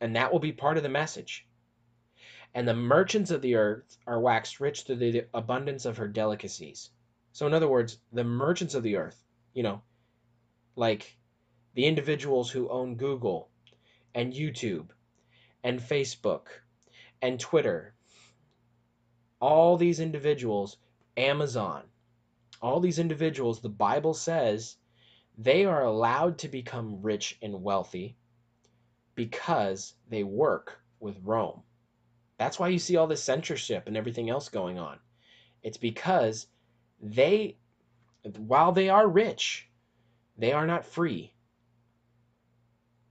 And 0.00 0.14
that 0.14 0.32
will 0.32 0.38
be 0.38 0.52
part 0.52 0.76
of 0.76 0.84
the 0.84 0.88
message. 0.88 1.48
And 2.54 2.66
the 2.66 2.74
merchants 2.74 3.32
of 3.32 3.42
the 3.42 3.56
earth 3.56 3.98
are 4.06 4.20
waxed 4.20 4.60
rich 4.60 4.82
through 4.82 4.96
the 4.96 5.26
abundance 5.34 5.84
of 5.84 5.96
her 5.96 6.08
delicacies. 6.08 6.90
So 7.32 7.46
in 7.46 7.54
other 7.54 7.68
words, 7.68 7.98
the 8.12 8.24
merchants 8.24 8.74
of 8.74 8.84
the 8.84 8.96
earth, 8.96 9.22
you 9.52 9.64
know, 9.64 9.82
like 10.76 11.18
the 11.74 11.86
individuals 11.86 12.50
who 12.50 12.68
own 12.68 12.94
Google 12.94 13.50
and 14.16 14.32
YouTube 14.32 14.88
and 15.62 15.78
Facebook 15.78 16.46
and 17.20 17.38
Twitter, 17.38 17.94
all 19.40 19.76
these 19.76 20.00
individuals, 20.00 20.78
Amazon, 21.18 21.82
all 22.62 22.80
these 22.80 22.98
individuals, 22.98 23.60
the 23.60 23.68
Bible 23.68 24.14
says 24.14 24.76
they 25.36 25.66
are 25.66 25.84
allowed 25.84 26.38
to 26.38 26.48
become 26.48 27.02
rich 27.02 27.38
and 27.42 27.62
wealthy 27.62 28.16
because 29.14 29.94
they 30.08 30.24
work 30.24 30.80
with 30.98 31.16
Rome. 31.22 31.62
That's 32.38 32.58
why 32.58 32.68
you 32.68 32.78
see 32.78 32.96
all 32.96 33.06
this 33.06 33.22
censorship 33.22 33.86
and 33.86 33.98
everything 33.98 34.30
else 34.30 34.48
going 34.48 34.78
on. 34.78 34.98
It's 35.62 35.78
because 35.78 36.46
they, 37.02 37.58
while 38.38 38.72
they 38.72 38.88
are 38.88 39.06
rich, 39.06 39.68
they 40.38 40.52
are 40.52 40.66
not 40.66 40.86
free. 40.86 41.34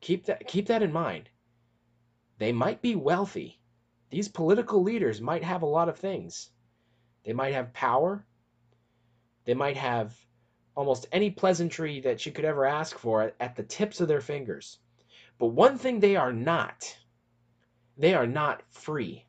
Keep 0.06 0.26
that 0.26 0.48
keep 0.48 0.68
that 0.68 0.84
in 0.84 0.94
mind. 0.94 1.32
They 2.38 2.52
might 2.52 2.80
be 2.80 2.96
wealthy. 2.96 3.60
These 4.12 4.28
political 4.28 4.84
leaders 4.84 5.20
might 5.20 5.44
have 5.44 5.64
a 5.64 5.74
lot 5.78 5.90
of 5.90 5.98
things. 5.98 6.52
They 7.24 7.34
might 7.34 7.56
have 7.56 7.74
power. 7.74 8.24
They 9.46 9.56
might 9.56 9.78
have 9.78 10.16
almost 10.76 11.08
any 11.12 11.32
pleasantry 11.32 12.02
that 12.02 12.24
you 12.24 12.32
could 12.32 12.46
ever 12.46 12.66
ask 12.66 12.96
for 13.00 13.34
at 13.40 13.56
the 13.56 13.64
tips 13.64 14.00
of 14.00 14.08
their 14.08 14.22
fingers. 14.22 14.78
But 15.40 15.48
one 15.48 15.80
thing 15.80 16.00
they 16.00 16.16
are 16.18 16.34
not, 16.34 16.96
they 17.98 18.14
are 18.14 18.28
not 18.28 18.62
free. 18.70 19.26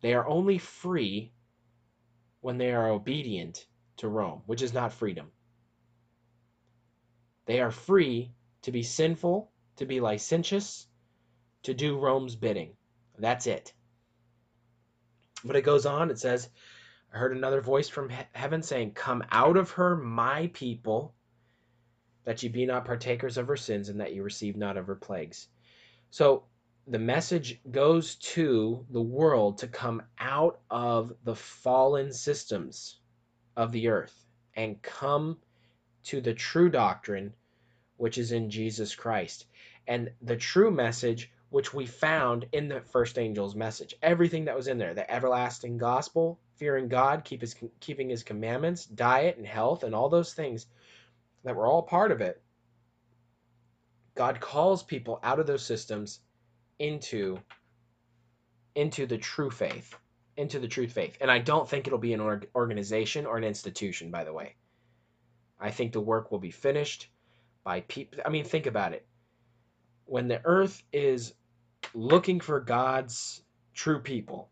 They 0.00 0.14
are 0.14 0.26
only 0.26 0.56
free 0.56 1.34
when 2.40 2.56
they 2.56 2.72
are 2.72 2.88
obedient 2.88 3.66
to 3.98 4.08
Rome, 4.08 4.44
which 4.46 4.62
is 4.62 4.72
not 4.72 4.94
freedom. 4.94 5.30
They 7.48 7.60
are 7.60 7.70
free 7.70 8.34
to 8.60 8.70
be 8.70 8.82
sinful, 8.82 9.50
to 9.76 9.86
be 9.86 10.00
licentious, 10.00 10.86
to 11.62 11.72
do 11.72 11.98
Rome's 11.98 12.36
bidding. 12.36 12.76
That's 13.18 13.46
it. 13.46 13.72
But 15.42 15.56
it 15.56 15.62
goes 15.62 15.86
on, 15.86 16.10
it 16.10 16.18
says, 16.18 16.50
I 17.10 17.16
heard 17.16 17.34
another 17.34 17.62
voice 17.62 17.88
from 17.88 18.10
heaven 18.32 18.62
saying, 18.62 18.92
Come 18.92 19.24
out 19.30 19.56
of 19.56 19.70
her, 19.70 19.96
my 19.96 20.48
people, 20.48 21.14
that 22.24 22.42
ye 22.42 22.50
be 22.50 22.66
not 22.66 22.84
partakers 22.84 23.38
of 23.38 23.48
her 23.48 23.56
sins, 23.56 23.88
and 23.88 23.98
that 23.98 24.12
ye 24.12 24.20
receive 24.20 24.58
not 24.58 24.76
of 24.76 24.86
her 24.86 24.94
plagues. 24.94 25.48
So 26.10 26.44
the 26.86 26.98
message 26.98 27.62
goes 27.70 28.16
to 28.16 28.84
the 28.90 29.00
world 29.00 29.56
to 29.58 29.68
come 29.68 30.02
out 30.18 30.60
of 30.68 31.14
the 31.24 31.34
fallen 31.34 32.12
systems 32.12 33.00
of 33.56 33.72
the 33.72 33.88
earth 33.88 34.26
and 34.54 34.82
come 34.82 35.38
to 36.08 36.20
the 36.20 36.34
true 36.34 36.68
doctrine 36.68 37.32
which 37.96 38.18
is 38.18 38.32
in 38.32 38.50
Jesus 38.50 38.94
Christ 38.94 39.46
and 39.86 40.10
the 40.22 40.36
true 40.36 40.70
message 40.70 41.30
which 41.50 41.72
we 41.72 41.86
found 41.86 42.46
in 42.52 42.68
the 42.68 42.80
first 42.80 43.18
angel's 43.18 43.54
message 43.54 43.94
everything 44.02 44.44
that 44.44 44.56
was 44.56 44.68
in 44.68 44.78
there 44.78 44.94
the 44.94 45.10
everlasting 45.10 45.78
gospel 45.78 46.38
fearing 46.56 46.88
God 46.88 47.24
keep 47.24 47.40
his 47.40 47.54
keeping 47.80 48.08
his 48.08 48.22
commandments 48.22 48.84
diet 48.84 49.36
and 49.36 49.46
health 49.46 49.84
and 49.84 49.94
all 49.94 50.08
those 50.08 50.34
things 50.34 50.66
that 51.44 51.56
were 51.56 51.66
all 51.66 51.82
part 51.82 52.12
of 52.12 52.20
it 52.20 52.42
God 54.14 54.40
calls 54.40 54.82
people 54.82 55.20
out 55.22 55.38
of 55.38 55.46
those 55.46 55.64
systems 55.64 56.20
into 56.78 57.38
into 58.74 59.06
the 59.06 59.18
true 59.18 59.50
faith 59.50 59.96
into 60.38 60.60
the 60.60 60.68
truth 60.68 60.92
faith. 60.92 61.18
And 61.20 61.30
I 61.30 61.40
don't 61.40 61.68
think 61.68 61.86
it'll 61.86 61.98
be 61.98 62.14
an 62.14 62.20
org- 62.20 62.48
organization 62.54 63.26
or 63.26 63.36
an 63.36 63.44
institution, 63.44 64.10
by 64.10 64.22
the 64.24 64.32
way. 64.32 64.54
I 65.60 65.70
think 65.70 65.92
the 65.92 66.00
work 66.00 66.30
will 66.30 66.38
be 66.38 66.50
finished 66.50 67.08
by 67.64 67.80
people. 67.82 68.20
I 68.24 68.28
mean, 68.30 68.44
think 68.44 68.66
about 68.66 68.92
it. 68.92 69.06
When 70.04 70.28
the 70.28 70.40
earth 70.44 70.82
is 70.92 71.34
looking 71.94 72.40
for 72.40 72.60
God's 72.60 73.42
true 73.74 74.00
people 74.00 74.50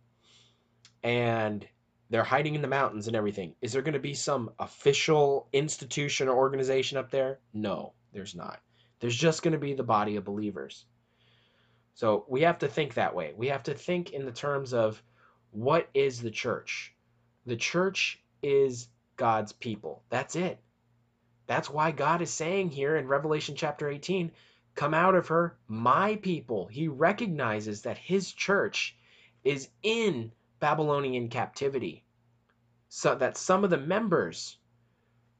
and 1.03 1.67
they're 2.11 2.25
hiding 2.25 2.55
in 2.55 2.63
the 2.63 2.69
mountains 2.69 3.07
and 3.07 3.17
everything, 3.17 3.55
is 3.61 3.73
there 3.73 3.83
going 3.83 3.95
to 3.95 4.01
be 4.01 4.15
some 4.15 4.51
official 4.59 5.49
institution 5.53 6.29
or 6.29 6.37
organization 6.37 6.99
up 6.99 7.11
there? 7.11 7.39
No, 7.53 7.95
there's 8.13 8.35
not. 8.35 8.61
There's 9.01 9.17
just 9.17 9.43
going 9.43 9.53
to 9.53 9.59
be 9.59 9.75
the 9.75 9.83
body 9.83 10.17
of 10.17 10.25
believers. 10.25 10.85
So 11.95 12.27
we 12.29 12.43
have 12.43 12.59
to 12.59 12.69
think 12.69 12.95
that 12.95 13.15
way. 13.15 13.33
We 13.37 13.49
have 13.49 13.63
to 13.65 13.75
think 13.75 14.11
in 14.11 14.27
the 14.27 14.33
terms 14.33 14.75
of 14.75 15.03
what 15.51 15.89
is 15.95 16.21
the 16.21 16.31
church? 16.31 16.93
The 17.47 17.57
church 17.57 18.23
is 18.43 18.89
God's 19.17 19.53
people. 19.53 20.03
That's 20.11 20.37
it. 20.37 20.59
That's 21.47 21.71
why 21.71 21.93
God 21.93 22.23
is 22.23 22.31
saying 22.31 22.71
here 22.71 22.97
in 22.97 23.07
Revelation 23.07 23.55
chapter 23.57 23.89
18, 23.89 24.33
come 24.75 24.95
out 24.95 25.15
of 25.15 25.29
her, 25.29 25.57
my 25.69 26.17
people. 26.17 26.67
He 26.67 26.89
recognizes 26.89 27.83
that 27.83 27.99
his 27.99 28.33
church 28.33 28.97
is 29.45 29.69
in 29.83 30.33
Babylonian 30.59 31.29
captivity. 31.29 32.05
So 32.89 33.15
that 33.15 33.37
some 33.37 33.65
of 33.65 33.71
the 33.71 33.79
members 33.79 34.59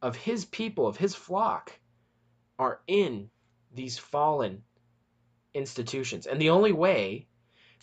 of 0.03 0.17
his 0.17 0.45
people, 0.45 0.87
of 0.87 0.97
his 0.97 1.15
flock, 1.15 1.73
are 2.59 2.81
in 2.87 3.31
these 3.75 3.99
fallen 3.99 4.63
institutions. 5.55 6.27
And 6.27 6.41
the 6.41 6.51
only 6.51 6.73
way 6.73 7.27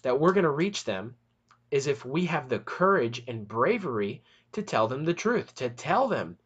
that 0.03 0.19
we're 0.19 0.33
going 0.33 0.43
to 0.43 0.49
reach 0.49 0.83
them 0.83 1.15
is 1.71 1.87
if 1.87 2.05
we 2.05 2.25
have 2.25 2.49
the 2.49 2.59
courage 2.59 3.23
and 3.27 3.47
bravery 3.47 4.23
to 4.51 4.61
tell 4.61 4.87
them 4.87 5.03
the 5.03 5.13
truth, 5.13 5.55
to 5.55 5.69
tell 5.69 6.07
them 6.07 6.37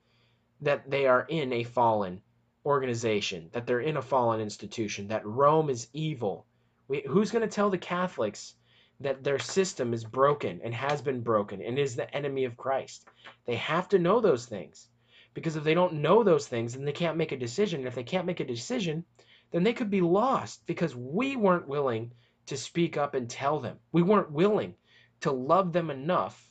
that 0.61 0.89
they 0.89 1.05
are 1.05 1.25
in 1.29 1.53
a 1.53 1.63
fallen 1.63 2.21
organization, 2.65 3.49
that 3.53 3.65
they're 3.65 3.79
in 3.79 3.97
a 3.97 4.01
fallen 4.01 4.41
institution, 4.41 5.07
that 5.07 5.25
Rome 5.25 5.69
is 5.69 5.87
evil. 5.93 6.45
We, 6.87 7.03
who's 7.07 7.31
going 7.31 7.47
to 7.47 7.55
tell 7.55 7.69
the 7.69 7.77
Catholics 7.77 8.55
that 8.99 9.23
their 9.23 9.39
system 9.39 9.93
is 9.93 10.03
broken 10.03 10.59
and 10.63 10.73
has 10.73 11.01
been 11.01 11.21
broken 11.21 11.61
and 11.61 11.77
is 11.77 11.95
the 11.95 12.13
enemy 12.15 12.45
of 12.45 12.57
Christ? 12.57 13.07
They 13.45 13.55
have 13.55 13.87
to 13.89 13.99
know 13.99 14.19
those 14.19 14.45
things. 14.45 14.87
Because 15.33 15.55
if 15.55 15.63
they 15.63 15.75
don't 15.75 16.01
know 16.01 16.23
those 16.23 16.47
things, 16.47 16.73
then 16.73 16.83
they 16.83 16.91
can't 16.91 17.17
make 17.17 17.31
a 17.31 17.37
decision. 17.37 17.81
And 17.81 17.87
if 17.87 17.93
they 17.93 18.03
can't 18.03 18.25
make 18.25 18.39
a 18.39 18.45
decision, 18.45 19.05
then 19.51 19.63
they 19.63 19.73
could 19.73 19.91
be 19.91 20.01
lost 20.01 20.65
because 20.65 20.95
we 20.95 21.35
weren't 21.35 21.67
willing 21.67 22.11
to 22.47 22.57
speak 22.57 22.97
up 22.97 23.13
and 23.13 23.29
tell 23.29 23.59
them. 23.59 23.77
We 23.91 24.01
weren't 24.01 24.31
willing 24.31 24.73
to 25.21 25.31
love 25.31 25.73
them 25.73 25.91
enough 25.91 26.43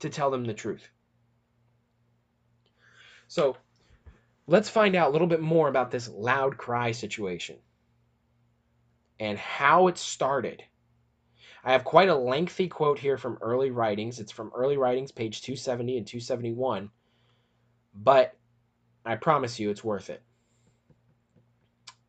to 0.00 0.10
tell 0.10 0.30
them 0.30 0.44
the 0.44 0.54
truth. 0.54 0.90
So 3.30 3.56
let's 4.48 4.68
find 4.68 4.96
out 4.96 5.08
a 5.08 5.12
little 5.12 5.28
bit 5.28 5.40
more 5.40 5.68
about 5.68 5.92
this 5.92 6.08
loud 6.08 6.58
cry 6.58 6.90
situation 6.90 7.58
and 9.20 9.38
how 9.38 9.86
it 9.86 9.98
started. 9.98 10.64
I 11.62 11.70
have 11.70 11.84
quite 11.84 12.08
a 12.08 12.14
lengthy 12.16 12.66
quote 12.66 12.98
here 12.98 13.16
from 13.16 13.38
early 13.40 13.70
writings. 13.70 14.18
It's 14.18 14.32
from 14.32 14.50
early 14.52 14.76
writings, 14.76 15.12
page 15.12 15.42
270 15.42 15.98
and 15.98 16.06
271. 16.08 16.90
But 17.94 18.36
I 19.06 19.14
promise 19.14 19.60
you 19.60 19.70
it's 19.70 19.84
worth 19.84 20.10
it. 20.10 20.22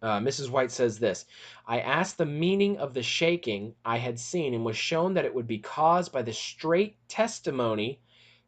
Uh, 0.02 0.20
Mrs. 0.22 0.50
White 0.50 0.72
says 0.72 0.98
this 0.98 1.28
I 1.68 1.82
asked 1.82 2.18
the 2.18 2.26
meaning 2.26 2.80
of 2.80 2.96
the 2.96 3.04
shaking 3.04 3.76
I 3.86 3.98
had 3.98 4.18
seen 4.18 4.56
and 4.56 4.66
was 4.66 4.76
shown 4.76 5.14
that 5.14 5.26
it 5.26 5.36
would 5.36 5.46
be 5.46 5.60
caused 5.60 6.12
by 6.12 6.24
the 6.24 6.34
straight 6.34 6.96
testimony 7.08 8.02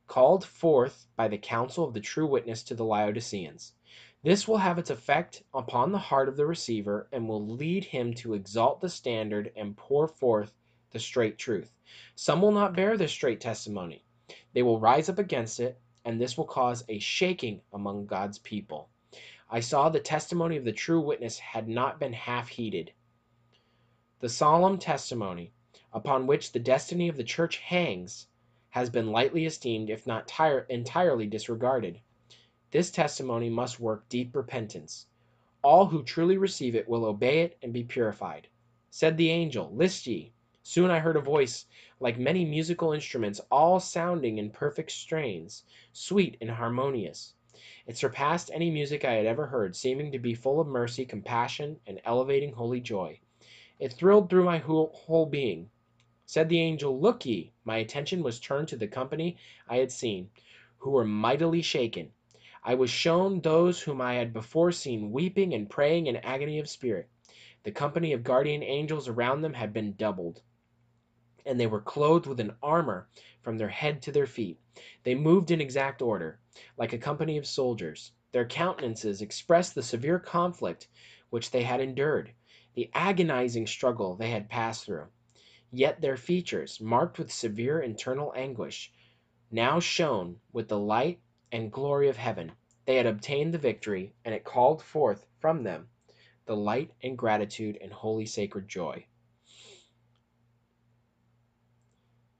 called 0.07 0.43
forth 0.43 1.07
by 1.15 1.27
the 1.27 1.37
counsel 1.37 1.85
of 1.85 1.93
the 1.93 1.99
true 1.99 2.27
witness 2.27 2.63
to 2.63 2.75
the 2.75 2.85
Laodiceans. 2.85 3.73
This 4.21 4.47
will 4.47 4.57
have 4.57 4.77
its 4.77 4.89
effect 4.89 5.43
upon 5.53 5.91
the 5.91 5.97
heart 5.97 6.29
of 6.29 6.37
the 6.37 6.45
receiver 6.45 7.07
and 7.11 7.27
will 7.27 7.45
lead 7.45 7.85
him 7.85 8.13
to 8.15 8.33
exalt 8.33 8.81
the 8.81 8.89
standard 8.89 9.51
and 9.55 9.75
pour 9.75 10.07
forth 10.07 10.53
the 10.91 10.99
straight 10.99 11.37
truth. 11.37 11.73
Some 12.15 12.41
will 12.41 12.51
not 12.51 12.75
bear 12.75 12.97
this 12.97 13.11
straight 13.11 13.41
testimony. 13.41 14.03
They 14.53 14.63
will 14.63 14.79
rise 14.79 15.09
up 15.09 15.19
against 15.19 15.59
it 15.59 15.79
and 16.05 16.19
this 16.19 16.37
will 16.37 16.45
cause 16.45 16.83
a 16.87 16.99
shaking 16.99 17.61
among 17.73 18.05
God's 18.05 18.39
people. 18.39 18.89
I 19.49 19.59
saw 19.59 19.89
the 19.89 19.99
testimony 19.99 20.57
of 20.57 20.65
the 20.65 20.71
true 20.71 21.01
witness 21.01 21.39
had 21.39 21.67
not 21.67 21.99
been 21.99 22.13
half 22.13 22.49
heeded. 22.49 22.91
The 24.19 24.29
solemn 24.29 24.77
testimony 24.79 25.53
upon 25.91 26.27
which 26.27 26.51
the 26.51 26.59
destiny 26.59 27.07
of 27.09 27.17
the 27.17 27.23
church 27.23 27.57
hangs 27.57 28.27
has 28.73 28.89
been 28.89 29.11
lightly 29.11 29.45
esteemed, 29.45 29.87
if 29.87 30.07
not 30.07 30.27
tire- 30.27 30.65
entirely 30.67 31.27
disregarded. 31.27 31.99
This 32.71 32.89
testimony 32.89 33.47
must 33.47 33.79
work 33.79 34.09
deep 34.09 34.35
repentance. 34.35 35.05
All 35.61 35.85
who 35.85 36.01
truly 36.01 36.37
receive 36.37 36.73
it 36.75 36.89
will 36.89 37.05
obey 37.05 37.41
it 37.41 37.55
and 37.61 37.71
be 37.71 37.83
purified. 37.83 38.47
Said 38.89 39.15
the 39.15 39.29
angel, 39.29 39.69
List 39.75 40.07
ye! 40.07 40.33
Soon 40.63 40.89
I 40.89 40.97
heard 40.97 41.15
a 41.15 41.21
voice 41.21 41.67
like 41.99 42.17
many 42.17 42.45
musical 42.45 42.93
instruments, 42.93 43.39
all 43.51 43.79
sounding 43.79 44.39
in 44.39 44.49
perfect 44.49 44.89
strains, 44.89 45.65
sweet 45.91 46.35
and 46.41 46.49
harmonious. 46.49 47.35
It 47.85 47.95
surpassed 47.95 48.49
any 48.51 48.71
music 48.71 49.05
I 49.05 49.13
had 49.13 49.27
ever 49.27 49.45
heard, 49.45 49.75
seeming 49.75 50.11
to 50.11 50.17
be 50.17 50.33
full 50.33 50.59
of 50.59 50.65
mercy, 50.65 51.05
compassion, 51.05 51.79
and 51.85 52.01
elevating 52.05 52.53
holy 52.53 52.81
joy. 52.81 53.19
It 53.77 53.93
thrilled 53.93 54.31
through 54.31 54.45
my 54.45 54.57
whole 54.57 55.27
being. 55.27 55.69
Said 56.25 56.47
the 56.47 56.61
angel, 56.61 56.97
Look 56.97 57.25
ye! 57.25 57.51
My 57.65 57.75
attention 57.75 58.23
was 58.23 58.39
turned 58.39 58.69
to 58.69 58.77
the 58.77 58.87
company 58.87 59.35
I 59.67 59.75
had 59.79 59.91
seen, 59.91 60.29
who 60.77 60.91
were 60.91 61.03
mightily 61.03 61.61
shaken. 61.61 62.13
I 62.63 62.75
was 62.75 62.89
shown 62.89 63.41
those 63.41 63.81
whom 63.81 63.99
I 63.99 64.13
had 64.13 64.31
before 64.31 64.71
seen 64.71 65.11
weeping 65.11 65.53
and 65.53 65.69
praying 65.69 66.07
in 66.07 66.15
agony 66.15 66.59
of 66.59 66.69
spirit. 66.69 67.09
The 67.63 67.73
company 67.73 68.13
of 68.13 68.23
guardian 68.23 68.63
angels 68.63 69.09
around 69.09 69.41
them 69.41 69.53
had 69.55 69.73
been 69.73 69.95
doubled 69.97 70.41
and 71.45 71.59
they 71.59 71.67
were 71.67 71.81
clothed 71.81 72.25
with 72.25 72.39
an 72.39 72.55
armor 72.63 73.09
from 73.41 73.57
their 73.57 73.67
head 73.67 74.01
to 74.03 74.11
their 74.13 74.25
feet. 74.25 74.61
They 75.03 75.15
moved 75.15 75.51
in 75.51 75.59
exact 75.59 76.01
order, 76.01 76.39
like 76.77 76.93
a 76.93 76.97
company 76.97 77.37
of 77.37 77.45
soldiers. 77.45 78.13
Their 78.31 78.47
countenances 78.47 79.21
expressed 79.21 79.75
the 79.75 79.83
severe 79.83 80.19
conflict 80.19 80.87
which 81.31 81.51
they 81.51 81.63
had 81.63 81.81
endured, 81.81 82.31
the 82.75 82.89
agonizing 82.93 83.67
struggle 83.67 84.15
they 84.15 84.29
had 84.29 84.47
passed 84.47 84.85
through. 84.85 85.07
Yet 85.75 86.01
their 86.01 86.17
features, 86.17 86.79
marked 86.79 87.17
with 87.17 87.31
severe 87.31 87.81
internal 87.81 88.31
anguish, 88.35 88.93
now 89.49 89.79
shone 89.79 90.39
with 90.51 90.67
the 90.67 90.77
light 90.77 91.19
and 91.51 91.71
glory 91.71 92.07
of 92.09 92.17
heaven. 92.17 92.51
They 92.85 92.97
had 92.97 93.07
obtained 93.07 93.55
the 93.55 93.57
victory, 93.57 94.13
and 94.23 94.35
it 94.35 94.43
called 94.43 94.83
forth 94.83 95.25
from 95.39 95.63
them 95.63 95.89
the 96.45 96.55
light 96.55 96.91
and 97.01 97.17
gratitude 97.17 97.79
and 97.81 97.91
holy 97.91 98.27
sacred 98.27 98.67
joy. 98.67 99.07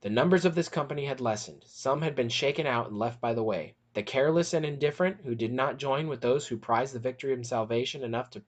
The 0.01 0.11
numbers 0.11 0.45
of 0.45 0.53
this 0.53 0.69
company 0.69 1.05
had 1.05 1.19
lessened. 1.19 1.63
Some 1.65 2.03
had 2.03 2.13
been 2.13 2.29
shaken 2.29 2.67
out 2.67 2.89
and 2.89 2.99
left 2.99 3.19
by 3.19 3.33
the 3.33 3.41
way. 3.41 3.73
The 3.95 4.03
careless 4.03 4.53
and 4.53 4.63
indifferent, 4.63 5.21
who 5.21 5.33
did 5.33 5.51
not 5.51 5.77
join 5.77 6.07
with 6.07 6.21
those 6.21 6.47
who 6.47 6.57
prized 6.57 6.93
the 6.93 6.99
victory 6.99 7.33
of 7.33 7.43
salvation 7.47 8.03
enough 8.03 8.29
to 8.29 8.41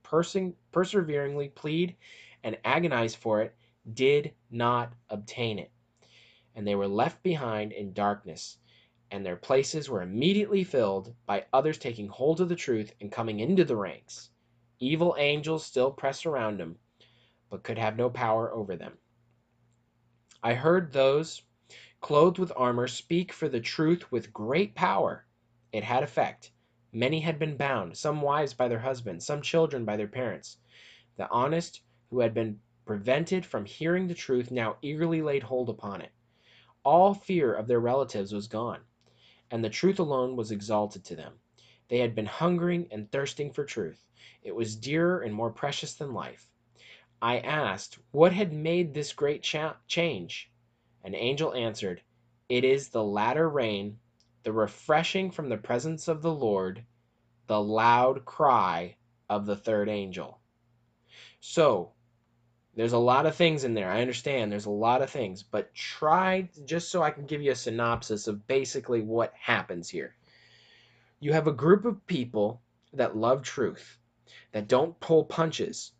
perseveringly 0.71 1.49
plead 1.49 1.95
and 2.43 2.59
agonize 2.63 3.15
for 3.15 3.41
it, 3.41 3.55
did 3.93 4.33
not 4.49 4.93
obtain 5.09 5.59
it. 5.59 5.71
And 6.55 6.67
they 6.67 6.75
were 6.75 6.87
left 6.87 7.21
behind 7.21 7.71
in 7.71 7.93
darkness, 7.93 8.57
and 9.11 9.25
their 9.25 9.35
places 9.35 9.89
were 9.89 10.01
immediately 10.01 10.63
filled 10.63 11.13
by 11.25 11.45
others 11.53 11.77
taking 11.77 12.07
hold 12.07 12.41
of 12.41 12.49
the 12.49 12.55
truth 12.55 12.93
and 12.99 13.11
coming 13.11 13.39
into 13.39 13.63
the 13.63 13.75
ranks. 13.75 14.29
Evil 14.79 15.15
angels 15.17 15.65
still 15.65 15.91
pressed 15.91 16.25
around 16.25 16.59
them, 16.59 16.77
but 17.49 17.63
could 17.63 17.77
have 17.77 17.97
no 17.97 18.09
power 18.09 18.51
over 18.53 18.75
them. 18.75 18.97
I 20.43 20.53
heard 20.53 20.91
those 20.91 21.41
clothed 22.01 22.37
with 22.37 22.51
armor 22.55 22.87
speak 22.87 23.33
for 23.33 23.49
the 23.49 23.59
truth 23.59 24.11
with 24.11 24.33
great 24.33 24.75
power. 24.75 25.25
It 25.71 25.83
had 25.83 26.03
effect. 26.03 26.51
Many 26.91 27.19
had 27.19 27.39
been 27.39 27.57
bound, 27.57 27.97
some 27.97 28.21
wives 28.21 28.53
by 28.53 28.67
their 28.67 28.79
husbands, 28.79 29.25
some 29.25 29.41
children 29.41 29.85
by 29.85 29.97
their 29.97 30.07
parents. 30.07 30.57
The 31.17 31.29
honest 31.29 31.81
who 32.09 32.19
had 32.19 32.33
been 32.33 32.59
prevented 32.85 33.45
from 33.45 33.65
hearing 33.65 34.07
the 34.07 34.13
truth 34.13 34.51
now 34.51 34.77
eagerly 34.81 35.21
laid 35.21 35.43
hold 35.43 35.69
upon 35.69 36.01
it. 36.01 36.11
All 36.83 37.13
fear 37.13 37.53
of 37.53 37.67
their 37.67 37.79
relatives 37.79 38.31
was 38.31 38.47
gone, 38.47 38.81
and 39.49 39.63
the 39.63 39.69
truth 39.69 39.99
alone 39.99 40.35
was 40.35 40.51
exalted 40.51 41.03
to 41.05 41.15
them. 41.15 41.33
They 41.87 41.97
had 41.99 42.13
been 42.13 42.27
hungering 42.27 42.87
and 42.91 43.11
thirsting 43.11 43.51
for 43.51 43.65
truth. 43.65 44.05
It 44.43 44.55
was 44.55 44.75
dearer 44.75 45.21
and 45.21 45.33
more 45.33 45.51
precious 45.51 45.95
than 45.95 46.13
life. 46.13 46.51
I 47.21 47.39
asked 47.39 47.97
what 48.11 48.33
had 48.33 48.53
made 48.53 48.93
this 48.93 49.13
great 49.13 49.41
cha- 49.41 49.77
change. 49.87 50.51
An 51.03 51.15
angel 51.15 51.55
answered, 51.55 52.03
It 52.49 52.63
is 52.63 52.89
the 52.89 53.03
latter 53.03 53.49
rain, 53.49 53.99
the 54.43 54.53
refreshing 54.53 55.31
from 55.31 55.49
the 55.49 55.57
presence 55.57 56.07
of 56.07 56.21
the 56.21 56.33
Lord, 56.33 56.85
the 57.47 57.61
loud 57.61 58.25
cry 58.25 58.97
of 59.27 59.47
the 59.47 59.55
third 59.55 59.89
angel. 59.89 60.39
So, 61.39 61.94
there's 62.75 62.93
a 62.93 62.97
lot 62.97 63.25
of 63.25 63.35
things 63.35 63.63
in 63.63 63.73
there. 63.73 63.89
I 63.89 64.01
understand 64.01 64.51
there's 64.51 64.65
a 64.65 64.69
lot 64.69 65.01
of 65.01 65.09
things, 65.09 65.43
but 65.43 65.73
try 65.73 66.49
just 66.65 66.89
so 66.89 67.01
I 67.01 67.11
can 67.11 67.25
give 67.25 67.41
you 67.41 67.51
a 67.51 67.55
synopsis 67.55 68.27
of 68.27 68.45
basically 68.47 69.01
what 69.01 69.33
happens 69.33 69.89
here. 69.89 70.15
You 71.21 71.31
have 71.31 71.47
a 71.47 71.53
group 71.53 71.85
of 71.85 72.05
people 72.05 72.61
that 72.93 73.15
love 73.15 73.43
truth, 73.43 73.97
that 74.51 74.67
don't 74.67 74.99
pull 74.99 75.23
punches, 75.23 75.93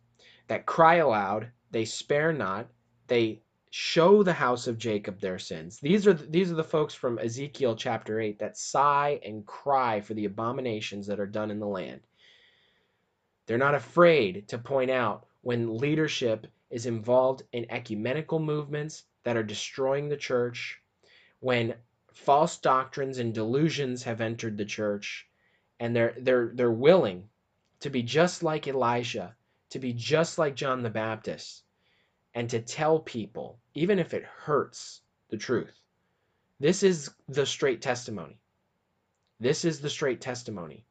that 0.48 0.66
cry 0.66 0.96
aloud, 0.96 1.50
they 1.70 1.86
spare 1.86 2.32
not, 2.32 2.68
they 3.06 3.40
show 3.70 4.22
the 4.22 4.32
house 4.32 4.66
of 4.66 4.78
Jacob 4.78 5.20
their 5.20 5.38
sins. 5.38 5.78
These 5.80 6.06
are 6.06 6.12
the, 6.12 6.26
these 6.26 6.52
are 6.52 6.56
the 6.56 6.64
folks 6.64 6.94
from 6.94 7.18
Ezekiel 7.18 7.74
chapter 7.74 8.20
8 8.20 8.38
that 8.38 8.56
sigh 8.56 9.18
and 9.24 9.46
cry 9.46 10.00
for 10.00 10.14
the 10.14 10.26
abominations 10.26 11.06
that 11.06 11.20
are 11.20 11.26
done 11.26 11.50
in 11.50 11.58
the 11.58 11.66
land. 11.66 12.00
They're 13.46 13.58
not 13.58 13.74
afraid 13.74 14.48
to 14.48 14.58
point 14.58 14.90
out 14.90 15.26
when 15.42 15.78
leadership 15.78 16.46
is 16.70 16.86
involved 16.86 17.42
in 17.52 17.70
ecumenical 17.70 18.38
movements 18.38 19.04
that 19.24 19.36
are 19.36 19.42
destroying 19.42 20.08
the 20.08 20.16
church, 20.16 20.80
when 21.40 21.74
false 22.12 22.58
doctrines 22.58 23.18
and 23.18 23.34
delusions 23.34 24.02
have 24.02 24.20
entered 24.20 24.56
the 24.56 24.64
church, 24.64 25.26
and 25.78 25.94
they're 25.94 26.14
they're 26.18 26.50
they're 26.54 26.70
willing 26.70 27.28
to 27.80 27.90
be 27.90 28.02
just 28.02 28.42
like 28.42 28.66
Elijah 28.66 29.36
to 29.70 29.78
be 29.78 29.92
just 29.92 30.38
like 30.38 30.56
John 30.56 30.82
the 30.82 30.90
Baptist 30.90 31.62
and 32.34 32.48
to 32.50 32.60
tell 32.60 33.00
people, 33.00 33.58
even 33.74 33.98
if 33.98 34.14
it 34.14 34.24
hurts, 34.24 35.00
the 35.30 35.36
truth. 35.36 35.80
This 36.60 36.82
is 36.82 37.10
the 37.28 37.46
straight 37.46 37.82
testimony. 37.82 38.38
This 39.40 39.64
is 39.64 39.80
the 39.80 39.90
straight 39.90 40.20
testimony. 40.20 40.84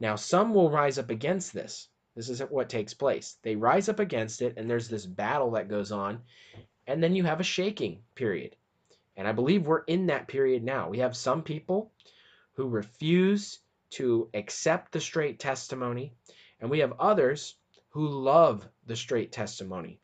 Now, 0.00 0.16
some 0.16 0.54
will 0.54 0.70
rise 0.70 0.98
up 0.98 1.10
against 1.10 1.52
this. 1.52 1.88
This 2.14 2.28
is 2.28 2.40
what 2.40 2.68
takes 2.68 2.94
place. 2.94 3.38
They 3.42 3.56
rise 3.56 3.88
up 3.88 3.98
against 3.98 4.42
it, 4.42 4.54
and 4.56 4.68
there's 4.68 4.88
this 4.88 5.06
battle 5.06 5.52
that 5.52 5.68
goes 5.68 5.92
on, 5.92 6.20
and 6.86 7.02
then 7.02 7.14
you 7.14 7.24
have 7.24 7.40
a 7.40 7.44
shaking 7.44 8.02
period. 8.14 8.56
And 9.16 9.26
I 9.26 9.32
believe 9.32 9.66
we're 9.66 9.84
in 9.84 10.06
that 10.06 10.28
period 10.28 10.62
now. 10.62 10.88
We 10.88 10.98
have 10.98 11.16
some 11.16 11.42
people 11.42 11.90
who 12.54 12.68
refuse 12.68 13.60
to 13.90 14.28
accept 14.34 14.92
the 14.92 15.00
straight 15.00 15.38
testimony, 15.38 16.12
and 16.60 16.70
we 16.70 16.80
have 16.80 16.94
others 16.98 17.54
who 17.90 18.08
love 18.08 18.66
the 18.86 18.96
straight 18.96 19.32
testimony. 19.32 19.98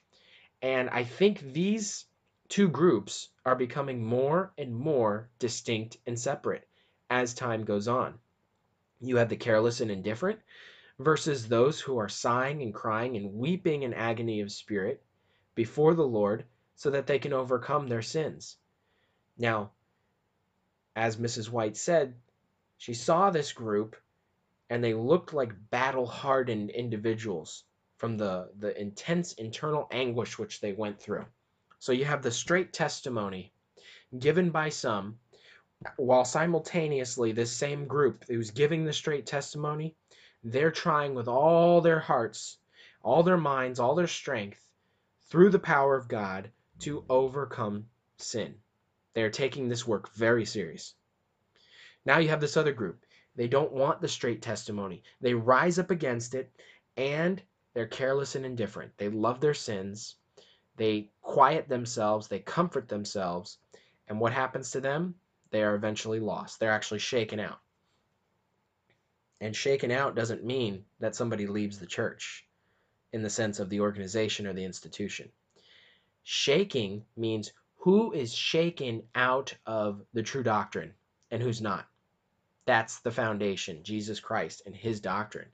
And 0.63 0.91
I 0.91 1.05
think 1.05 1.41
these 1.53 2.07
two 2.49 2.69
groups 2.69 3.29
are 3.45 3.55
becoming 3.55 4.05
more 4.05 4.53
and 4.59 4.75
more 4.75 5.29
distinct 5.39 5.99
and 6.07 6.19
separate 6.19 6.67
as 7.11 7.35
time 7.35 7.65
goes 7.65 7.89
on. 7.89 8.19
You 9.01 9.17
have 9.17 9.29
the 9.29 9.37
careless 9.37 9.81
and 9.81 9.91
indifferent 9.91 10.41
versus 10.99 11.47
those 11.47 11.81
who 11.81 11.99
are 11.99 12.09
sighing 12.09 12.63
and 12.63 12.75
crying 12.75 13.17
and 13.17 13.35
weeping 13.35 13.83
in 13.83 13.95
agony 13.95 14.41
of 14.41 14.51
spirit 14.51 15.03
before 15.55 15.95
the 15.95 16.07
Lord 16.07 16.45
so 16.77 16.91
that 16.91 17.07
they 17.07 17.19
can 17.19 17.33
overcome 17.33 17.89
their 17.89 18.03
sins. 18.03 18.57
Now, 19.37 19.71
as 20.97 21.17
Mrs. 21.17 21.51
White 21.51 21.77
said, 21.77 22.15
she 22.77 22.95
saw 22.95 23.31
this 23.31 23.53
group 23.53 23.97
and 24.71 24.83
they 24.83 24.95
looked 24.95 25.33
like 25.33 25.71
battle 25.71 26.07
hardened 26.07 26.71
individuals 26.71 27.65
from 27.97 28.17
the, 28.17 28.51
the 28.59 28.79
intense 28.81 29.33
internal 29.35 29.89
anguish 29.91 30.39
which 30.39 30.61
they 30.61 30.73
went 30.73 31.01
through. 31.01 31.27
So 31.79 31.93
you 31.93 32.05
have 32.05 32.23
the 32.23 32.31
straight 32.31 32.73
testimony 32.73 33.53
given 34.19 34.51
by 34.51 34.69
some, 34.69 35.19
while 35.97 36.25
simultaneously 36.25 37.33
this 37.33 37.53
same 37.53 37.87
group 37.87 38.25
who's 38.29 38.51
giving 38.51 38.85
the 38.85 38.93
straight 38.93 39.27
testimony, 39.27 39.95
they're 40.43 40.71
trying 40.71 41.15
with 41.15 41.29
all 41.29 41.81
their 41.81 42.01
hearts, 42.01 42.59
all 43.03 43.23
their 43.23 43.37
minds, 43.37 43.81
all 43.81 43.95
their 43.95 44.07
strength, 44.07 44.65
through 45.31 45.51
the 45.51 45.59
power 45.59 45.97
of 45.97 46.09
God, 46.09 46.51
to 46.81 47.05
overcome 47.09 47.87
sin. 48.17 48.55
They're 49.15 49.31
taking 49.31 49.69
this 49.69 49.87
work 49.87 50.13
very 50.15 50.45
serious. 50.45 50.95
Now 52.05 52.19
you 52.19 52.29
have 52.29 52.41
this 52.41 52.57
other 52.57 52.73
group. 52.73 53.05
They 53.35 53.49
don't 53.49 53.73
want 53.73 54.01
the 54.01 54.09
straight 54.09 54.43
testimony. 54.43 55.03
They 55.21 55.35
rise 55.35 55.79
up 55.79 55.91
against 55.91 56.35
it 56.35 56.51
and 56.97 57.43
they're 57.75 57.87
careless 57.87 58.35
and 58.35 58.47
indifferent. 58.47 58.97
They 58.97 59.09
love 59.09 59.41
their 59.41 59.55
sins. 59.55 60.17
They 60.77 61.11
quiet 61.21 61.69
themselves. 61.69 62.29
They 62.29 62.41
comfort 62.41 62.89
themselves. 62.89 63.59
And 64.07 64.21
what 64.21 64.33
happens 64.33 64.71
to 64.73 64.81
them? 64.81 65.15
they 65.51 65.63
are 65.63 65.75
eventually 65.75 66.21
lost. 66.21 66.61
They're 66.61 66.73
actually 66.73 67.01
shaken 67.01 67.41
out. 67.41 67.59
And 69.41 69.55
shaken 69.55 69.91
out 69.91 70.17
doesn't 70.17 70.45
mean 70.45 70.85
that 71.01 71.15
somebody 71.15 71.47
leaves 71.47 71.79
the 71.79 71.87
church 71.87 72.47
in 73.13 73.23
the 73.23 73.31
sense 73.31 73.61
of 73.61 73.71
the 73.71 73.81
organization 73.81 74.47
or 74.47 74.53
the 74.53 74.65
institution. 74.65 75.31
Shaking 76.25 77.05
means 77.17 77.53
who 77.77 78.13
is 78.13 78.35
shaken 78.35 79.05
out 79.15 79.55
of 79.65 80.05
the 80.13 80.23
true 80.23 80.43
doctrine 80.43 80.95
and 81.31 81.43
who's 81.43 81.61
not. 81.61 81.87
That's 82.67 82.99
the 82.99 83.11
foundation, 83.11 83.83
Jesus 83.83 84.21
Christ 84.21 84.63
and 84.67 84.75
his 84.75 85.01
doctrine. 85.01 85.49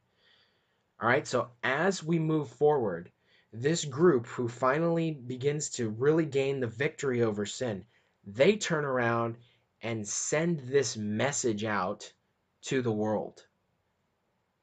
All 1.01 1.09
right, 1.09 1.27
so 1.27 1.51
as 1.63 2.03
we 2.03 2.19
move 2.19 2.49
forward, 2.49 3.11
this 3.53 3.85
group 3.85 4.27
who 4.27 4.49
finally 4.49 5.13
begins 5.13 5.71
to 5.71 5.91
really 5.91 6.25
gain 6.25 6.59
the 6.59 6.67
victory 6.67 7.23
over 7.23 7.47
sin, 7.47 7.85
they 8.27 8.57
turn 8.57 8.85
around 8.85 9.37
and 9.83 10.09
send 10.09 10.61
this 10.61 10.97
message 10.97 11.65
out 11.65 12.11
to 12.63 12.83
the 12.83 12.91
world. 12.91 13.45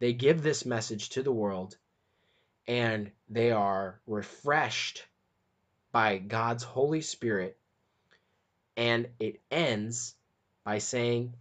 They 0.02 0.14
give 0.14 0.42
this 0.42 0.66
message 0.66 1.10
to 1.10 1.22
the 1.22 1.32
world 1.32 1.78
and 2.68 3.12
they 3.30 3.52
are 3.52 4.02
refreshed 4.08 5.06
by 5.92 6.18
God's 6.18 6.64
Holy 6.64 7.02
Spirit. 7.02 7.56
And 8.76 9.10
it 9.20 9.42
ends 9.52 10.16
by 10.64 10.80
saying, 10.80 11.36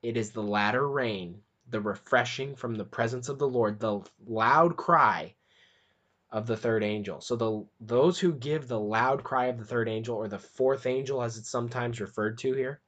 It 0.00 0.16
is 0.16 0.30
the 0.30 0.44
latter 0.44 0.88
rain, 0.88 1.42
the 1.70 1.80
refreshing 1.80 2.54
from 2.54 2.76
the 2.76 2.84
presence 2.84 3.28
of 3.28 3.40
the 3.40 3.48
Lord, 3.48 3.80
the 3.80 4.08
loud 4.28 4.76
cry 4.76 5.34
of 6.30 6.46
the 6.46 6.56
third 6.56 6.84
angel. 6.84 7.20
So 7.20 7.34
the 7.34 7.66
those 7.80 8.20
who 8.20 8.32
give 8.32 8.68
the 8.68 8.78
loud 8.78 9.24
cry 9.24 9.46
of 9.46 9.58
the 9.58 9.64
third 9.64 9.88
angel 9.88 10.16
or 10.16 10.28
the 10.28 10.38
fourth 10.38 10.86
angel 10.86 11.20
as 11.20 11.36
it's 11.36 11.50
sometimes 11.50 12.00
referred 12.00 12.38
to 12.38 12.52
here, 12.52 12.80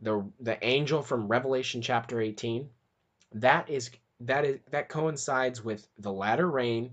the 0.00 0.30
the 0.38 0.64
angel 0.64 1.02
from 1.02 1.26
Revelation 1.26 1.82
chapter 1.82 2.20
18, 2.20 2.70
that 3.34 3.68
is 3.70 3.90
that 4.20 4.44
is 4.44 4.58
that 4.70 4.88
coincides 4.88 5.64
with 5.64 5.86
the 5.98 6.12
latter 6.12 6.50
rain 6.50 6.90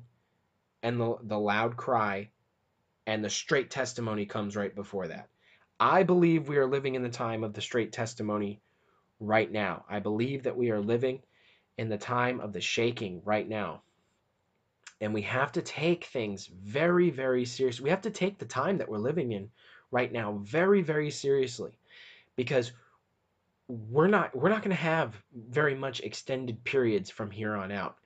and 0.84 1.00
the 1.00 1.18
the 1.24 1.40
loud 1.40 1.76
cry 1.76 2.30
and 3.06 3.24
the 3.24 3.30
straight 3.30 3.70
testimony 3.70 4.26
comes 4.26 4.56
right 4.56 4.76
before 4.76 5.08
that. 5.08 5.28
I 5.80 6.04
believe 6.04 6.48
we 6.48 6.58
are 6.58 6.68
living 6.68 6.96
in 6.96 7.04
the 7.04 7.10
time 7.10 7.44
of 7.44 7.54
the 7.54 7.62
straight 7.62 7.92
testimony 7.92 8.60
right 9.20 9.52
now. 9.52 9.86
I 9.90 10.00
believe 10.00 10.44
that 10.44 10.58
we 10.58 10.72
are 10.72 10.82
living 10.82 11.22
in 11.78 11.90
the 11.90 11.98
time 11.98 12.40
of 12.40 12.54
the 12.54 12.62
shaking 12.62 13.22
right 13.24 13.48
now. 13.48 13.82
And 15.00 15.14
we 15.14 15.22
have 15.22 15.52
to 15.54 15.62
take 15.62 16.06
things 16.06 16.48
very, 16.48 17.12
very 17.12 17.46
seriously. 17.46 17.84
We 17.84 17.92
have 17.92 18.02
to 18.02 18.10
take 18.10 18.40
the 18.40 18.46
time 18.46 18.80
that 18.80 18.90
we're 18.90 18.98
living 18.98 19.32
in 19.32 19.50
right 19.92 20.12
now 20.12 20.40
very, 20.44 20.82
very 20.82 21.12
seriously 21.12 21.78
because 22.36 22.72
we're 23.68 24.08
not 24.08 24.36
we're 24.36 24.50
not 24.50 24.62
going 24.62 24.76
to 24.76 24.82
have 24.82 25.14
very 25.34 25.76
much 25.76 26.00
extended 26.00 26.64
periods 26.64 27.10
from 27.10 27.32
here 27.32 27.56
on 27.56 27.72
out. 27.72 27.98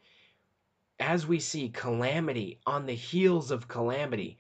As 1.00 1.26
we 1.28 1.40
see 1.40 1.70
calamity 1.70 2.60
on 2.66 2.86
the 2.86 2.96
heels 2.96 3.52
of 3.52 3.68
calamity, 3.68 4.40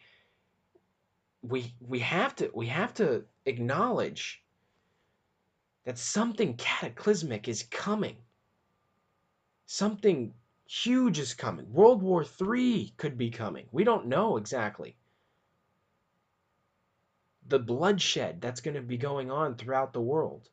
we 1.41 1.73
we 1.79 1.99
have 1.99 2.35
to 2.37 2.49
we 2.53 2.67
have 2.67 2.93
to 2.95 3.23
acknowledge 3.45 4.43
that 5.85 5.97
something 5.97 6.55
cataclysmic 6.55 7.47
is 7.47 7.63
coming. 7.63 8.17
Something 9.65 10.33
huge 10.67 11.19
is 11.19 11.33
coming. 11.33 11.71
World 11.71 12.01
War 12.01 12.23
III 12.23 12.93
could 12.97 13.17
be 13.17 13.29
coming. 13.29 13.67
We 13.71 13.83
don't 13.83 14.07
know 14.07 14.37
exactly. 14.37 14.95
The 17.47 17.59
bloodshed 17.59 18.41
that's 18.41 18.61
going 18.61 18.75
to 18.75 18.81
be 18.81 18.97
going 18.97 19.31
on 19.31 19.55
throughout 19.55 19.93
the 19.93 20.01
world. 20.01 20.49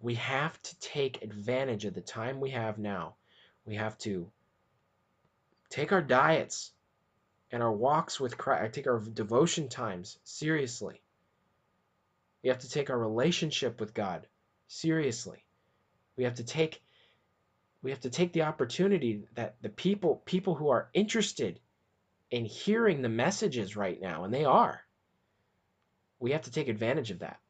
We 0.00 0.14
have 0.14 0.60
to 0.62 0.78
take 0.80 1.22
advantage 1.22 1.84
of 1.84 1.94
the 1.94 2.00
time 2.00 2.40
we 2.40 2.50
have 2.50 2.78
now. 2.78 3.16
We 3.66 3.76
have 3.76 3.98
to 3.98 4.30
take 5.68 5.92
our 5.92 6.02
diets 6.02 6.72
and 7.52 7.62
our 7.62 7.72
walks 7.72 8.18
with 8.18 8.38
Christ, 8.38 8.74
take 8.74 8.86
our 8.86 9.00
devotion 9.00 9.68
times 9.68 10.18
seriously. 10.24 11.00
We 12.42 12.48
have 12.48 12.60
to 12.60 12.70
take 12.70 12.90
our 12.90 12.98
relationship 12.98 13.80
with 13.80 13.92
God 13.92 14.26
seriously. 14.68 15.44
We 16.16 16.24
have 16.24 16.36
to 16.36 16.44
take 16.44 16.82
we 17.82 17.90
have 17.90 18.00
to 18.00 18.10
take 18.10 18.32
the 18.32 18.42
opportunity 18.42 19.24
that 19.34 19.56
the 19.62 19.68
people 19.68 20.22
people 20.24 20.54
who 20.54 20.68
are 20.70 20.90
interested 20.92 21.60
in 22.30 22.44
hearing 22.44 23.02
the 23.02 23.08
messages 23.08 23.76
right 23.76 24.00
now 24.00 24.24
and 24.24 24.32
they 24.32 24.44
are 24.44 24.82
we 26.18 26.32
have 26.32 26.42
to 26.42 26.50
take 26.50 26.68
advantage 26.68 27.10
of 27.10 27.20
that 27.20 27.40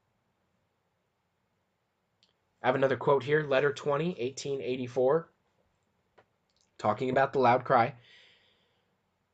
i 2.62 2.66
have 2.66 2.75
another 2.75 2.96
quote 2.96 3.23
here 3.23 3.42
letter 3.42 3.73
20 3.73 4.07
1884 4.09 5.29
talking 6.79 7.11
about 7.11 7.33
the 7.33 7.38
loud 7.38 7.64
cry 7.64 7.94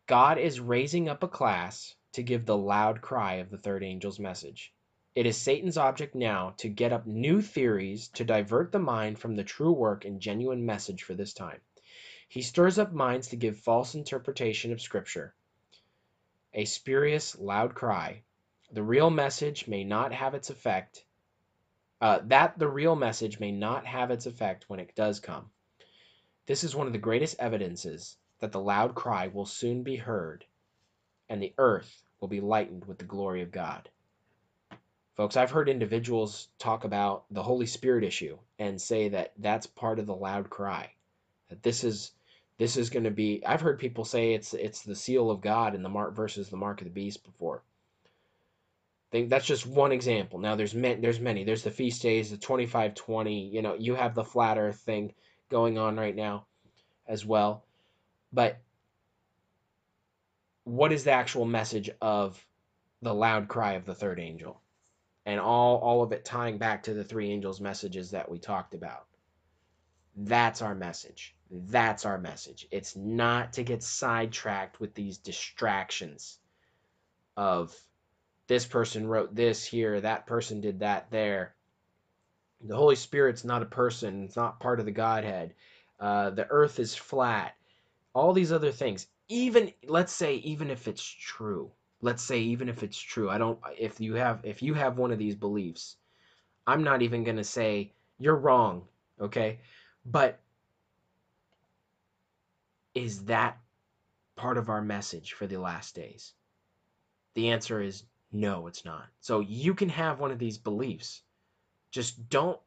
god 0.07 0.39
is 0.39 0.61
raising 0.61 1.09
up 1.09 1.23
a 1.23 1.29
class 1.29 1.95
to 2.13 2.23
give 2.23 2.47
the 2.47 2.57
loud 2.57 3.01
cry 3.01 3.35
of 3.35 3.51
the 3.51 3.59
third 3.59 3.83
angel's 3.83 4.19
message 4.19 4.73
it 5.17 5.25
is 5.25 5.39
Satan's 5.39 5.79
object 5.79 6.15
now 6.15 6.51
to 6.59 6.69
get 6.69 6.93
up 6.93 7.07
new 7.07 7.41
theories 7.41 8.09
to 8.09 8.25
divert 8.25 8.71
the 8.71 8.79
mind 8.79 9.19
from 9.19 9.35
the 9.35 9.45
true 9.45 9.73
work 9.73 10.05
and 10.05 10.21
genuine 10.21 10.67
message 10.67 11.05
for 11.05 11.15
this 11.15 11.33
time. 11.33 11.63
He 12.29 12.43
stirs 12.43 12.79
up 12.79 12.93
minds 12.93 13.29
to 13.29 13.37
give 13.37 13.59
false 13.59 13.95
interpretation 13.95 14.73
of 14.73 14.83
Scripture. 14.83 15.35
A 16.53 16.67
spurious, 16.67 17.39
loud 17.39 17.75
cry. 17.75 18.25
The 18.71 18.83
real 18.83 19.09
message 19.09 19.67
may 19.67 19.85
not 19.85 20.13
have 20.13 20.35
its 20.35 20.51
effect. 20.51 21.03
Uh, 22.07 22.21
that 22.27 22.57
the 22.57 22.69
real 22.69 22.95
message 22.95 23.41
may 23.41 23.51
not 23.51 23.85
have 23.85 24.13
its 24.13 24.27
effect 24.27 24.71
when 24.71 24.79
it 24.79 24.95
does 24.95 25.19
come. 25.19 25.51
This 26.47 26.63
is 26.63 26.77
one 26.77 26.87
of 26.87 26.93
the 26.93 27.01
greatest 27.01 27.35
evidences 27.41 28.17
that 28.39 28.53
the 28.53 28.61
loud 28.61 28.95
cry 28.95 29.27
will 29.27 29.45
soon 29.45 29.83
be 29.83 29.97
heard, 29.97 30.45
and 31.29 31.43
the 31.43 31.53
earth 31.59 32.05
will 32.21 32.29
be 32.29 32.41
lightened 32.41 32.85
with 32.85 32.99
the 32.99 33.05
glory 33.05 33.43
of 33.43 33.51
God. 33.51 33.91
Folks, 35.17 35.37
I've 35.37 35.51
heard 35.51 35.69
individuals 35.69 36.49
talk 36.61 36.85
about 36.85 37.25
the 37.33 37.43
Holy 37.43 37.67
Spirit 37.67 38.05
issue 38.05 38.39
and 38.57 38.81
say 38.81 39.09
that 39.09 39.33
that's 39.39 39.67
part 39.67 39.99
of 39.99 40.07
the 40.07 40.15
loud 40.15 40.49
cry. 40.49 40.93
That 41.49 41.65
this 41.65 41.83
is 41.83 42.13
this 42.57 42.77
is 42.77 42.91
going 42.91 43.03
to 43.03 43.11
be 43.11 43.45
I've 43.45 43.63
heard 43.63 43.81
people 43.81 44.05
say 44.05 44.35
it's 44.35 44.55
it's 44.55 44.83
the 44.83 44.95
seal 44.95 45.29
of 45.29 45.41
God 45.41 45.75
in 45.75 45.83
the 45.83 45.89
mark 45.89 46.15
versus 46.15 46.51
the 46.51 46.57
mark 46.57 46.81
of 46.83 46.85
the 46.85 46.93
beast 46.93 47.25
before. 47.25 47.65
Think 49.17 49.31
that's 49.31 49.47
just 49.47 49.67
one 49.67 49.93
example. 49.93 50.39
Now 50.39 50.57
there's 50.57 50.75
many, 50.75 51.01
there's 51.01 51.21
many. 51.21 51.45
There's 51.45 51.63
the 51.63 51.71
feast 51.71 52.03
days, 52.03 52.31
the 52.31 52.37
2520, 52.37 53.49
you 53.49 53.63
know, 53.63 53.75
you 53.75 53.95
have 53.95 54.15
the 54.15 54.25
flat 54.25 54.59
earth 54.59 54.81
thing 54.81 55.15
going 55.49 55.79
on 55.79 55.97
right 55.97 56.15
now 56.15 56.47
as 57.07 57.25
well. 57.25 57.65
But 58.33 58.61
what 60.65 60.93
is 60.93 61.05
the 61.05 61.13
actual 61.13 61.45
message 61.45 61.91
of 62.01 62.45
the 63.03 63.15
loud 63.15 63.49
cry 63.49 63.75
of 63.75 63.87
the 63.87 63.95
third 63.95 64.21
angel? 64.21 64.61
and 65.27 65.41
all 65.41 65.79
all 65.79 66.03
of 66.03 66.13
it 66.13 66.25
tying 66.25 66.57
back 66.57 66.85
to 66.85 66.95
the 66.95 67.05
three 67.05 67.31
angels 67.31 67.61
messages 67.61 68.13
that 68.13 68.31
we 68.31 68.39
talked 68.39 68.73
about 68.73 69.07
that's 70.17 70.63
our 70.63 70.75
message 70.75 71.35
that's 71.51 72.07
our 72.07 72.17
message 72.17 72.67
it's 72.71 72.97
not 72.97 73.53
to 73.53 73.63
get 73.63 73.83
sidetracked 73.83 74.81
with 74.81 74.95
these 74.95 75.19
distractions 75.19 76.39
of 77.37 77.75
this 78.47 78.67
person 78.67 79.07
wrote 79.07 79.35
this 79.35 79.65
here 79.65 80.01
that 80.01 80.27
person 80.27 80.61
did 80.61 80.81
that 80.81 81.11
there. 81.11 81.55
The 82.63 82.77
holy 82.77 82.97
spirit's 82.97 83.45
not 83.45 83.63
a 83.63 83.67
person 83.67 84.25
it's 84.25 84.37
not 84.37 84.61
part 84.61 84.81
of 84.81 84.87
the 84.87 84.93
godhead. 84.93 85.55
Uh, 85.99 86.31
the 86.31 86.47
earth 86.49 86.79
is 86.79 86.95
flat. 86.95 87.55
All 88.15 88.33
these 88.33 88.53
other 88.53 88.73
things. 88.73 89.07
Even 89.29 89.73
let's 89.87 90.13
say 90.13 90.37
even 90.37 90.71
if 90.71 90.89
it's 90.89 91.05
true. 91.05 91.71
Let's 92.03 92.23
say 92.23 92.41
even 92.41 92.69
if 92.69 92.83
it's 92.83 92.99
true 92.99 93.31
i 93.31 93.39
don't 93.39 93.59
if 93.79 94.01
you 94.01 94.15
have 94.15 94.41
if 94.45 94.63
you 94.63 94.75
have 94.75 94.99
one 94.99 95.13
of 95.13 95.19
these 95.19 95.35
beliefs 95.35 95.97
i'm 96.67 96.85
not 96.85 97.01
even 97.01 97.25
going 97.25 97.39
to 97.39 97.45
say 97.45 97.91
you're 98.19 98.37
wrong 98.37 98.87
okay? 99.21 99.61
But 100.05 100.39
is 102.95 103.25
that 103.25 103.59
part 104.37 104.59
of 104.59 104.69
our 104.69 104.83
message 104.83 105.33
for 105.33 105.47
the 105.47 105.59
last 105.59 105.95
days? 105.95 106.33
The 107.35 107.51
answer 107.51 107.81
is 107.81 108.05
no 108.37 108.67
it's 108.67 108.85
not 108.85 109.07
so 109.21 109.41
you 109.41 109.75
can 109.75 109.89
have 109.89 110.21
one 110.21 110.31
of 110.31 110.39
these 110.39 110.59
beliefs 110.59 111.23
just 111.91 112.29
don't 112.29 112.61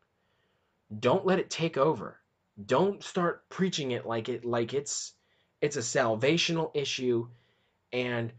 don't 0.99 1.25
let 1.25 1.39
it 1.39 1.49
take 1.49 1.77
over 1.77 2.17
don't 2.65 3.03
start 3.03 3.47
preaching 3.49 3.91
it 3.91 4.05
like 4.05 4.29
it 4.29 4.43
like 4.45 4.73
it's 4.73 5.13
it's 5.61 5.75
a 5.77 5.81
salvational 5.81 6.71
issue 6.73 7.27
and 7.91 8.31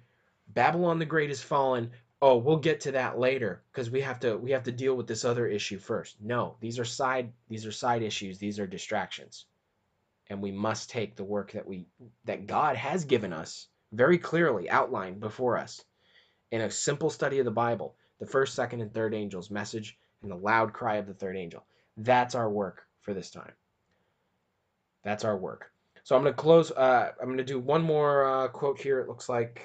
Babylon 0.49 0.99
the 0.99 1.07
Great 1.07 1.31
is 1.31 1.43
fallen. 1.43 1.91
Oh, 2.23 2.37
we'll 2.37 2.59
get 2.59 2.81
to 2.81 2.93
that 2.93 3.19
later 3.19 3.63
because 3.73 3.91
we 3.91 4.03
have 4.03 4.21
to 4.21 4.37
we 4.37 4.51
have 4.51 4.65
to 4.65 4.73
deal 4.73 4.95
with 4.95 5.07
this 5.07 5.25
other 5.25 5.47
issue 5.47 5.79
first. 5.79 6.21
No, 6.21 6.57
these 6.61 6.79
are 6.79 6.85
side 6.85 7.33
these 7.49 7.67
are 7.67 7.73
side 7.73 8.03
issues. 8.03 8.39
These 8.39 8.59
are 8.59 8.67
distractions. 8.67 9.47
And 10.29 10.43
we 10.43 10.53
must 10.53 10.91
take 10.91 11.17
the 11.17 11.25
work 11.25 11.53
that 11.53 11.67
we 11.67 11.87
that 12.25 12.47
God 12.47 12.77
has 12.77 13.05
given 13.05 13.33
us 13.33 13.69
very 13.93 14.19
clearly 14.19 14.69
outlined 14.69 15.21
before 15.21 15.57
us 15.59 15.83
in 16.51 16.61
a 16.61 16.71
simple 16.71 17.11
study 17.11 17.39
of 17.39 17.45
the 17.45 17.51
Bible 17.51 17.95
the 18.21 18.27
first, 18.27 18.55
second, 18.55 18.83
and 18.83 18.93
third 18.93 19.15
angels' 19.15 19.51
message 19.51 19.99
and 20.23 20.31
the 20.31 20.37
loud 20.37 20.73
cry 20.73 20.97
of 20.97 21.07
the 21.07 21.15
third 21.15 21.37
angel. 21.37 21.65
That's 21.97 22.35
our 22.35 22.49
work 22.49 22.87
for 23.01 23.15
this 23.15 23.31
time. 23.31 23.53
That's 25.03 25.25
our 25.25 25.37
work. 25.37 25.73
So 26.05 26.17
I'm 26.17 26.23
going 26.23 26.35
to 26.35 26.41
close. 26.41 26.71
Uh, 26.71 27.13
I'm 27.19 27.27
going 27.27 27.39
to 27.39 27.45
do 27.45 27.59
one 27.59 27.83
more 27.83 28.25
uh, 28.25 28.49
quote 28.49 28.81
here. 28.81 29.01
It 29.01 29.09
looks 29.09 29.29
like, 29.29 29.63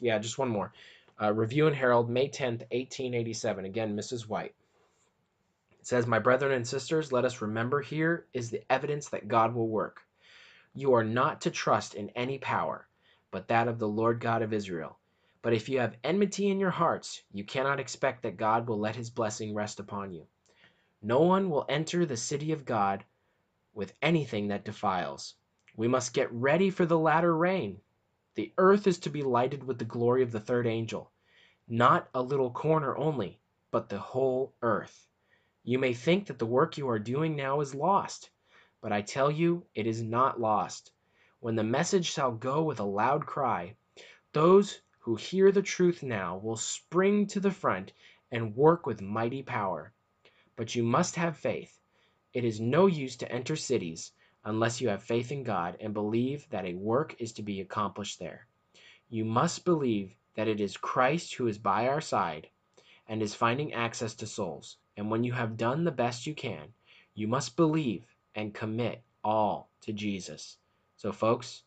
yeah, 0.00 0.18
just 0.18 0.38
one 0.38 0.48
more. 0.48 0.72
Uh, 1.20 1.32
Review 1.32 1.66
and 1.66 1.74
Herald, 1.74 2.08
May 2.08 2.28
10th, 2.28 2.62
1887. 2.70 3.64
Again, 3.64 3.96
Mrs. 3.96 4.28
White. 4.28 4.54
It 5.80 5.86
says, 5.86 6.06
My 6.06 6.18
brethren 6.18 6.52
and 6.52 6.66
sisters, 6.66 7.12
let 7.12 7.24
us 7.24 7.40
remember 7.42 7.80
here 7.80 8.26
is 8.32 8.50
the 8.50 8.62
evidence 8.70 9.08
that 9.08 9.28
God 9.28 9.54
will 9.54 9.68
work. 9.68 10.00
You 10.74 10.94
are 10.94 11.04
not 11.04 11.40
to 11.42 11.50
trust 11.50 11.94
in 11.94 12.10
any 12.10 12.38
power, 12.38 12.86
but 13.30 13.48
that 13.48 13.66
of 13.66 13.78
the 13.78 13.88
Lord 13.88 14.20
God 14.20 14.42
of 14.42 14.52
Israel. 14.52 14.98
But 15.46 15.54
if 15.54 15.68
you 15.68 15.78
have 15.78 15.96
enmity 16.02 16.48
in 16.48 16.58
your 16.58 16.72
hearts, 16.72 17.22
you 17.32 17.44
cannot 17.44 17.78
expect 17.78 18.24
that 18.24 18.36
God 18.36 18.66
will 18.66 18.80
let 18.80 18.96
his 18.96 19.10
blessing 19.10 19.54
rest 19.54 19.78
upon 19.78 20.10
you. 20.10 20.26
No 21.00 21.20
one 21.20 21.50
will 21.50 21.64
enter 21.68 22.04
the 22.04 22.16
city 22.16 22.50
of 22.50 22.64
God 22.64 23.04
with 23.72 23.94
anything 24.02 24.48
that 24.48 24.64
defiles. 24.64 25.36
We 25.76 25.86
must 25.86 26.12
get 26.14 26.32
ready 26.32 26.68
for 26.70 26.84
the 26.84 26.98
latter 26.98 27.32
rain. 27.36 27.80
The 28.34 28.52
earth 28.58 28.88
is 28.88 28.98
to 28.98 29.08
be 29.08 29.22
lighted 29.22 29.62
with 29.62 29.78
the 29.78 29.84
glory 29.84 30.24
of 30.24 30.32
the 30.32 30.40
third 30.40 30.66
angel. 30.66 31.12
Not 31.68 32.08
a 32.12 32.22
little 32.22 32.50
corner 32.50 32.96
only, 32.96 33.38
but 33.70 33.88
the 33.88 34.00
whole 34.00 34.52
earth. 34.62 35.06
You 35.62 35.78
may 35.78 35.94
think 35.94 36.26
that 36.26 36.40
the 36.40 36.44
work 36.44 36.76
you 36.76 36.88
are 36.88 36.98
doing 36.98 37.36
now 37.36 37.60
is 37.60 37.72
lost, 37.72 38.30
but 38.82 38.92
I 38.92 39.00
tell 39.00 39.30
you 39.30 39.64
it 39.76 39.86
is 39.86 40.02
not 40.02 40.40
lost. 40.40 40.90
When 41.38 41.54
the 41.54 41.62
message 41.62 42.06
shall 42.06 42.32
go 42.32 42.64
with 42.64 42.80
a 42.80 42.84
loud 42.84 43.26
cry, 43.26 43.76
those 44.32 44.80
who 45.06 45.14
hear 45.14 45.52
the 45.52 45.62
truth 45.62 46.02
now 46.02 46.36
will 46.36 46.56
spring 46.56 47.28
to 47.28 47.38
the 47.38 47.52
front 47.52 47.92
and 48.32 48.56
work 48.56 48.86
with 48.86 49.00
mighty 49.00 49.40
power. 49.40 49.92
But 50.56 50.74
you 50.74 50.82
must 50.82 51.14
have 51.14 51.38
faith. 51.38 51.78
It 52.32 52.44
is 52.44 52.58
no 52.58 52.86
use 52.86 53.14
to 53.18 53.30
enter 53.30 53.54
cities 53.54 54.10
unless 54.44 54.80
you 54.80 54.88
have 54.88 55.04
faith 55.04 55.30
in 55.30 55.44
God 55.44 55.76
and 55.78 55.94
believe 55.94 56.48
that 56.50 56.64
a 56.64 56.74
work 56.74 57.14
is 57.20 57.32
to 57.34 57.44
be 57.44 57.60
accomplished 57.60 58.18
there. 58.18 58.48
You 59.08 59.24
must 59.24 59.64
believe 59.64 60.12
that 60.34 60.48
it 60.48 60.60
is 60.60 60.76
Christ 60.76 61.34
who 61.34 61.46
is 61.46 61.56
by 61.56 61.86
our 61.86 62.00
side 62.00 62.48
and 63.06 63.22
is 63.22 63.32
finding 63.32 63.74
access 63.74 64.16
to 64.16 64.26
souls. 64.26 64.76
And 64.96 65.08
when 65.08 65.22
you 65.22 65.32
have 65.34 65.56
done 65.56 65.84
the 65.84 65.92
best 65.92 66.26
you 66.26 66.34
can, 66.34 66.74
you 67.14 67.28
must 67.28 67.54
believe 67.54 68.04
and 68.34 68.52
commit 68.52 69.04
all 69.22 69.70
to 69.82 69.92
Jesus. 69.92 70.56
So, 70.96 71.12
folks, 71.12 71.62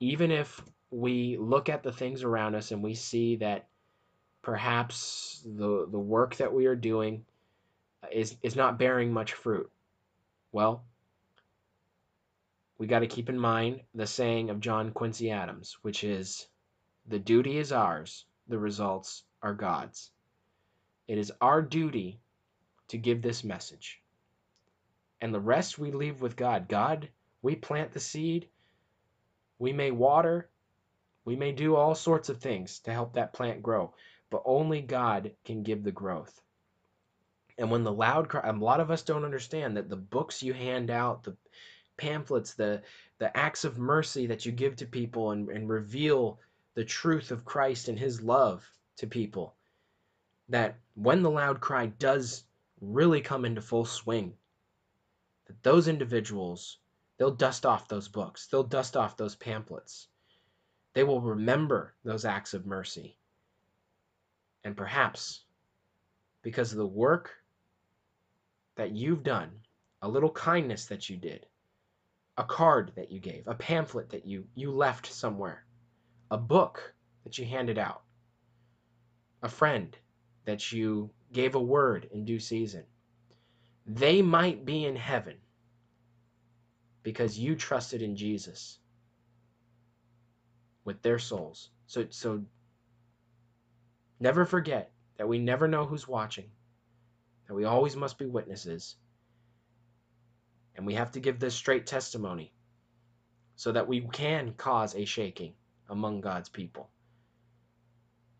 even 0.00 0.30
if 0.30 0.60
we 0.90 1.36
look 1.36 1.68
at 1.68 1.82
the 1.82 1.92
things 1.92 2.22
around 2.22 2.54
us 2.54 2.70
and 2.70 2.82
we 2.82 2.94
see 2.94 3.36
that 3.36 3.68
perhaps 4.42 5.42
the 5.44 5.88
the 5.90 5.98
work 5.98 6.36
that 6.36 6.52
we 6.52 6.66
are 6.66 6.76
doing 6.76 7.24
is 8.12 8.36
is 8.42 8.56
not 8.56 8.78
bearing 8.78 9.12
much 9.12 9.32
fruit. 9.32 9.70
Well, 10.52 10.84
we 12.78 12.86
got 12.86 13.00
to 13.00 13.06
keep 13.06 13.28
in 13.28 13.38
mind 13.38 13.80
the 13.94 14.06
saying 14.06 14.50
of 14.50 14.60
John 14.60 14.92
Quincy 14.92 15.30
Adams, 15.30 15.78
which 15.82 16.04
is 16.04 16.46
the 17.06 17.18
duty 17.18 17.58
is 17.58 17.72
ours, 17.72 18.26
the 18.48 18.58
results 18.58 19.24
are 19.42 19.54
God's. 19.54 20.10
It 21.08 21.18
is 21.18 21.32
our 21.40 21.62
duty 21.62 22.20
to 22.88 22.98
give 22.98 23.22
this 23.22 23.44
message. 23.44 24.00
And 25.20 25.32
the 25.32 25.40
rest 25.40 25.78
we 25.78 25.92
leave 25.92 26.20
with 26.20 26.36
God. 26.36 26.68
God, 26.68 27.08
we 27.42 27.56
plant 27.56 27.92
the 27.92 28.00
seed, 28.00 28.48
we 29.58 29.72
may 29.72 29.90
water, 29.90 30.50
we 31.26 31.34
may 31.36 31.50
do 31.50 31.74
all 31.74 31.96
sorts 31.96 32.28
of 32.28 32.38
things 32.38 32.78
to 32.78 32.92
help 32.92 33.14
that 33.14 33.32
plant 33.32 33.60
grow, 33.60 33.92
but 34.30 34.42
only 34.46 34.80
God 34.80 35.32
can 35.44 35.64
give 35.64 35.82
the 35.82 35.90
growth. 35.90 36.40
And 37.58 37.68
when 37.68 37.82
the 37.82 37.92
loud 37.92 38.28
cry, 38.28 38.48
a 38.48 38.52
lot 38.52 38.78
of 38.78 38.92
us 38.92 39.02
don't 39.02 39.24
understand 39.24 39.76
that 39.76 39.88
the 39.88 39.96
books 39.96 40.42
you 40.42 40.54
hand 40.54 40.88
out, 40.88 41.24
the 41.24 41.36
pamphlets, 41.96 42.54
the 42.54 42.82
the 43.18 43.36
acts 43.36 43.64
of 43.64 43.76
mercy 43.76 44.26
that 44.26 44.46
you 44.46 44.52
give 44.52 44.76
to 44.76 44.86
people 44.86 45.32
and, 45.32 45.48
and 45.48 45.68
reveal 45.68 46.38
the 46.74 46.84
truth 46.84 47.32
of 47.32 47.44
Christ 47.44 47.88
and 47.88 47.98
his 47.98 48.22
love 48.22 48.64
to 48.98 49.08
people, 49.08 49.56
that 50.48 50.78
when 50.94 51.22
the 51.22 51.30
loud 51.30 51.60
cry 51.60 51.86
does 51.86 52.44
really 52.80 53.20
come 53.20 53.44
into 53.44 53.62
full 53.62 53.86
swing, 53.86 54.34
that 55.46 55.62
those 55.64 55.88
individuals, 55.88 56.78
they'll 57.16 57.30
dust 57.34 57.66
off 57.66 57.88
those 57.88 58.06
books, 58.06 58.46
they'll 58.46 58.62
dust 58.62 58.96
off 58.96 59.16
those 59.16 59.34
pamphlets, 59.34 60.06
they 60.96 61.04
will 61.04 61.20
remember 61.20 61.92
those 62.04 62.24
acts 62.24 62.54
of 62.54 62.64
mercy. 62.64 63.18
And 64.64 64.74
perhaps 64.74 65.42
because 66.40 66.72
of 66.72 66.78
the 66.78 66.86
work 66.86 67.34
that 68.76 68.92
you've 68.92 69.22
done, 69.22 69.50
a 70.00 70.08
little 70.08 70.30
kindness 70.30 70.86
that 70.86 71.10
you 71.10 71.18
did, 71.18 71.44
a 72.38 72.44
card 72.44 72.92
that 72.96 73.12
you 73.12 73.20
gave, 73.20 73.46
a 73.46 73.54
pamphlet 73.54 74.08
that 74.08 74.24
you, 74.24 74.46
you 74.54 74.70
left 74.70 75.12
somewhere, 75.12 75.66
a 76.30 76.38
book 76.38 76.94
that 77.24 77.36
you 77.36 77.44
handed 77.44 77.76
out, 77.76 78.00
a 79.42 79.50
friend 79.50 79.98
that 80.46 80.72
you 80.72 81.10
gave 81.30 81.56
a 81.56 81.60
word 81.60 82.08
in 82.10 82.24
due 82.24 82.40
season. 82.40 82.84
They 83.84 84.22
might 84.22 84.64
be 84.64 84.86
in 84.86 84.96
heaven 84.96 85.36
because 87.02 87.38
you 87.38 87.54
trusted 87.54 88.00
in 88.00 88.16
Jesus 88.16 88.78
with 90.86 91.02
their 91.02 91.18
souls. 91.18 91.68
So 91.86 92.06
so 92.08 92.42
never 94.18 94.46
forget 94.46 94.92
that 95.18 95.28
we 95.28 95.38
never 95.38 95.68
know 95.68 95.84
who's 95.84 96.08
watching. 96.08 96.50
That 97.48 97.54
we 97.54 97.64
always 97.64 97.96
must 97.96 98.18
be 98.18 98.26
witnesses. 98.26 98.96
And 100.74 100.86
we 100.86 100.94
have 100.94 101.10
to 101.12 101.20
give 101.20 101.38
this 101.38 101.54
straight 101.54 101.86
testimony 101.86 102.52
so 103.56 103.72
that 103.72 103.88
we 103.88 104.00
can 104.00 104.52
cause 104.52 104.94
a 104.94 105.04
shaking 105.04 105.54
among 105.88 106.20
God's 106.20 106.48
people. 106.48 106.90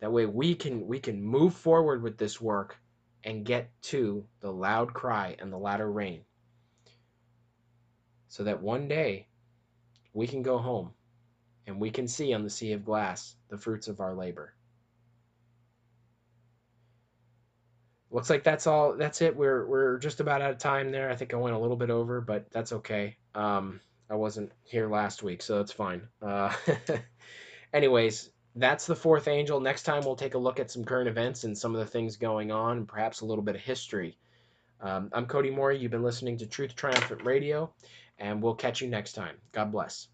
That 0.00 0.12
way 0.12 0.26
we 0.26 0.54
can 0.54 0.86
we 0.86 1.00
can 1.00 1.22
move 1.22 1.54
forward 1.54 2.02
with 2.02 2.16
this 2.16 2.40
work 2.40 2.78
and 3.24 3.44
get 3.44 3.70
to 3.82 4.24
the 4.40 4.52
loud 4.52 4.94
cry 4.94 5.36
and 5.40 5.52
the 5.52 5.58
latter 5.58 5.90
rain. 5.90 6.20
So 8.28 8.44
that 8.44 8.62
one 8.62 8.86
day 8.86 9.26
we 10.12 10.26
can 10.26 10.42
go 10.42 10.58
home 10.58 10.92
and 11.66 11.80
we 11.80 11.90
can 11.90 12.08
see 12.08 12.32
on 12.32 12.42
the 12.42 12.50
sea 12.50 12.72
of 12.72 12.84
glass 12.84 13.34
the 13.48 13.58
fruits 13.58 13.88
of 13.88 14.00
our 14.00 14.14
labor. 14.14 14.54
Looks 18.10 18.30
like 18.30 18.44
that's 18.44 18.66
all. 18.66 18.94
That's 18.94 19.20
it. 19.20 19.36
We're 19.36 19.66
we're 19.66 19.98
just 19.98 20.20
about 20.20 20.40
out 20.40 20.52
of 20.52 20.58
time 20.58 20.90
there. 20.90 21.10
I 21.10 21.16
think 21.16 21.34
I 21.34 21.36
went 21.36 21.56
a 21.56 21.58
little 21.58 21.76
bit 21.76 21.90
over, 21.90 22.20
but 22.20 22.50
that's 22.50 22.72
okay. 22.72 23.16
Um, 23.34 23.80
I 24.08 24.14
wasn't 24.14 24.52
here 24.62 24.88
last 24.88 25.22
week, 25.22 25.42
so 25.42 25.58
that's 25.58 25.72
fine. 25.72 26.02
Uh, 26.22 26.54
anyways, 27.74 28.30
that's 28.54 28.86
the 28.86 28.94
fourth 28.94 29.26
angel. 29.28 29.60
Next 29.60 29.82
time 29.82 30.02
we'll 30.04 30.16
take 30.16 30.34
a 30.34 30.38
look 30.38 30.60
at 30.60 30.70
some 30.70 30.84
current 30.84 31.08
events 31.08 31.44
and 31.44 31.58
some 31.58 31.74
of 31.74 31.80
the 31.80 31.86
things 31.90 32.16
going 32.16 32.52
on, 32.52 32.78
and 32.78 32.88
perhaps 32.88 33.20
a 33.20 33.26
little 33.26 33.44
bit 33.44 33.56
of 33.56 33.60
history. 33.60 34.16
Um, 34.80 35.10
I'm 35.12 35.26
Cody 35.26 35.50
Moore. 35.50 35.72
You've 35.72 35.90
been 35.90 36.02
listening 36.02 36.38
to 36.38 36.46
Truth 36.46 36.76
Triumphant 36.76 37.24
Radio, 37.24 37.72
and 38.18 38.40
we'll 38.40 38.54
catch 38.54 38.80
you 38.80 38.88
next 38.88 39.14
time. 39.14 39.36
God 39.52 39.72
bless. 39.72 40.08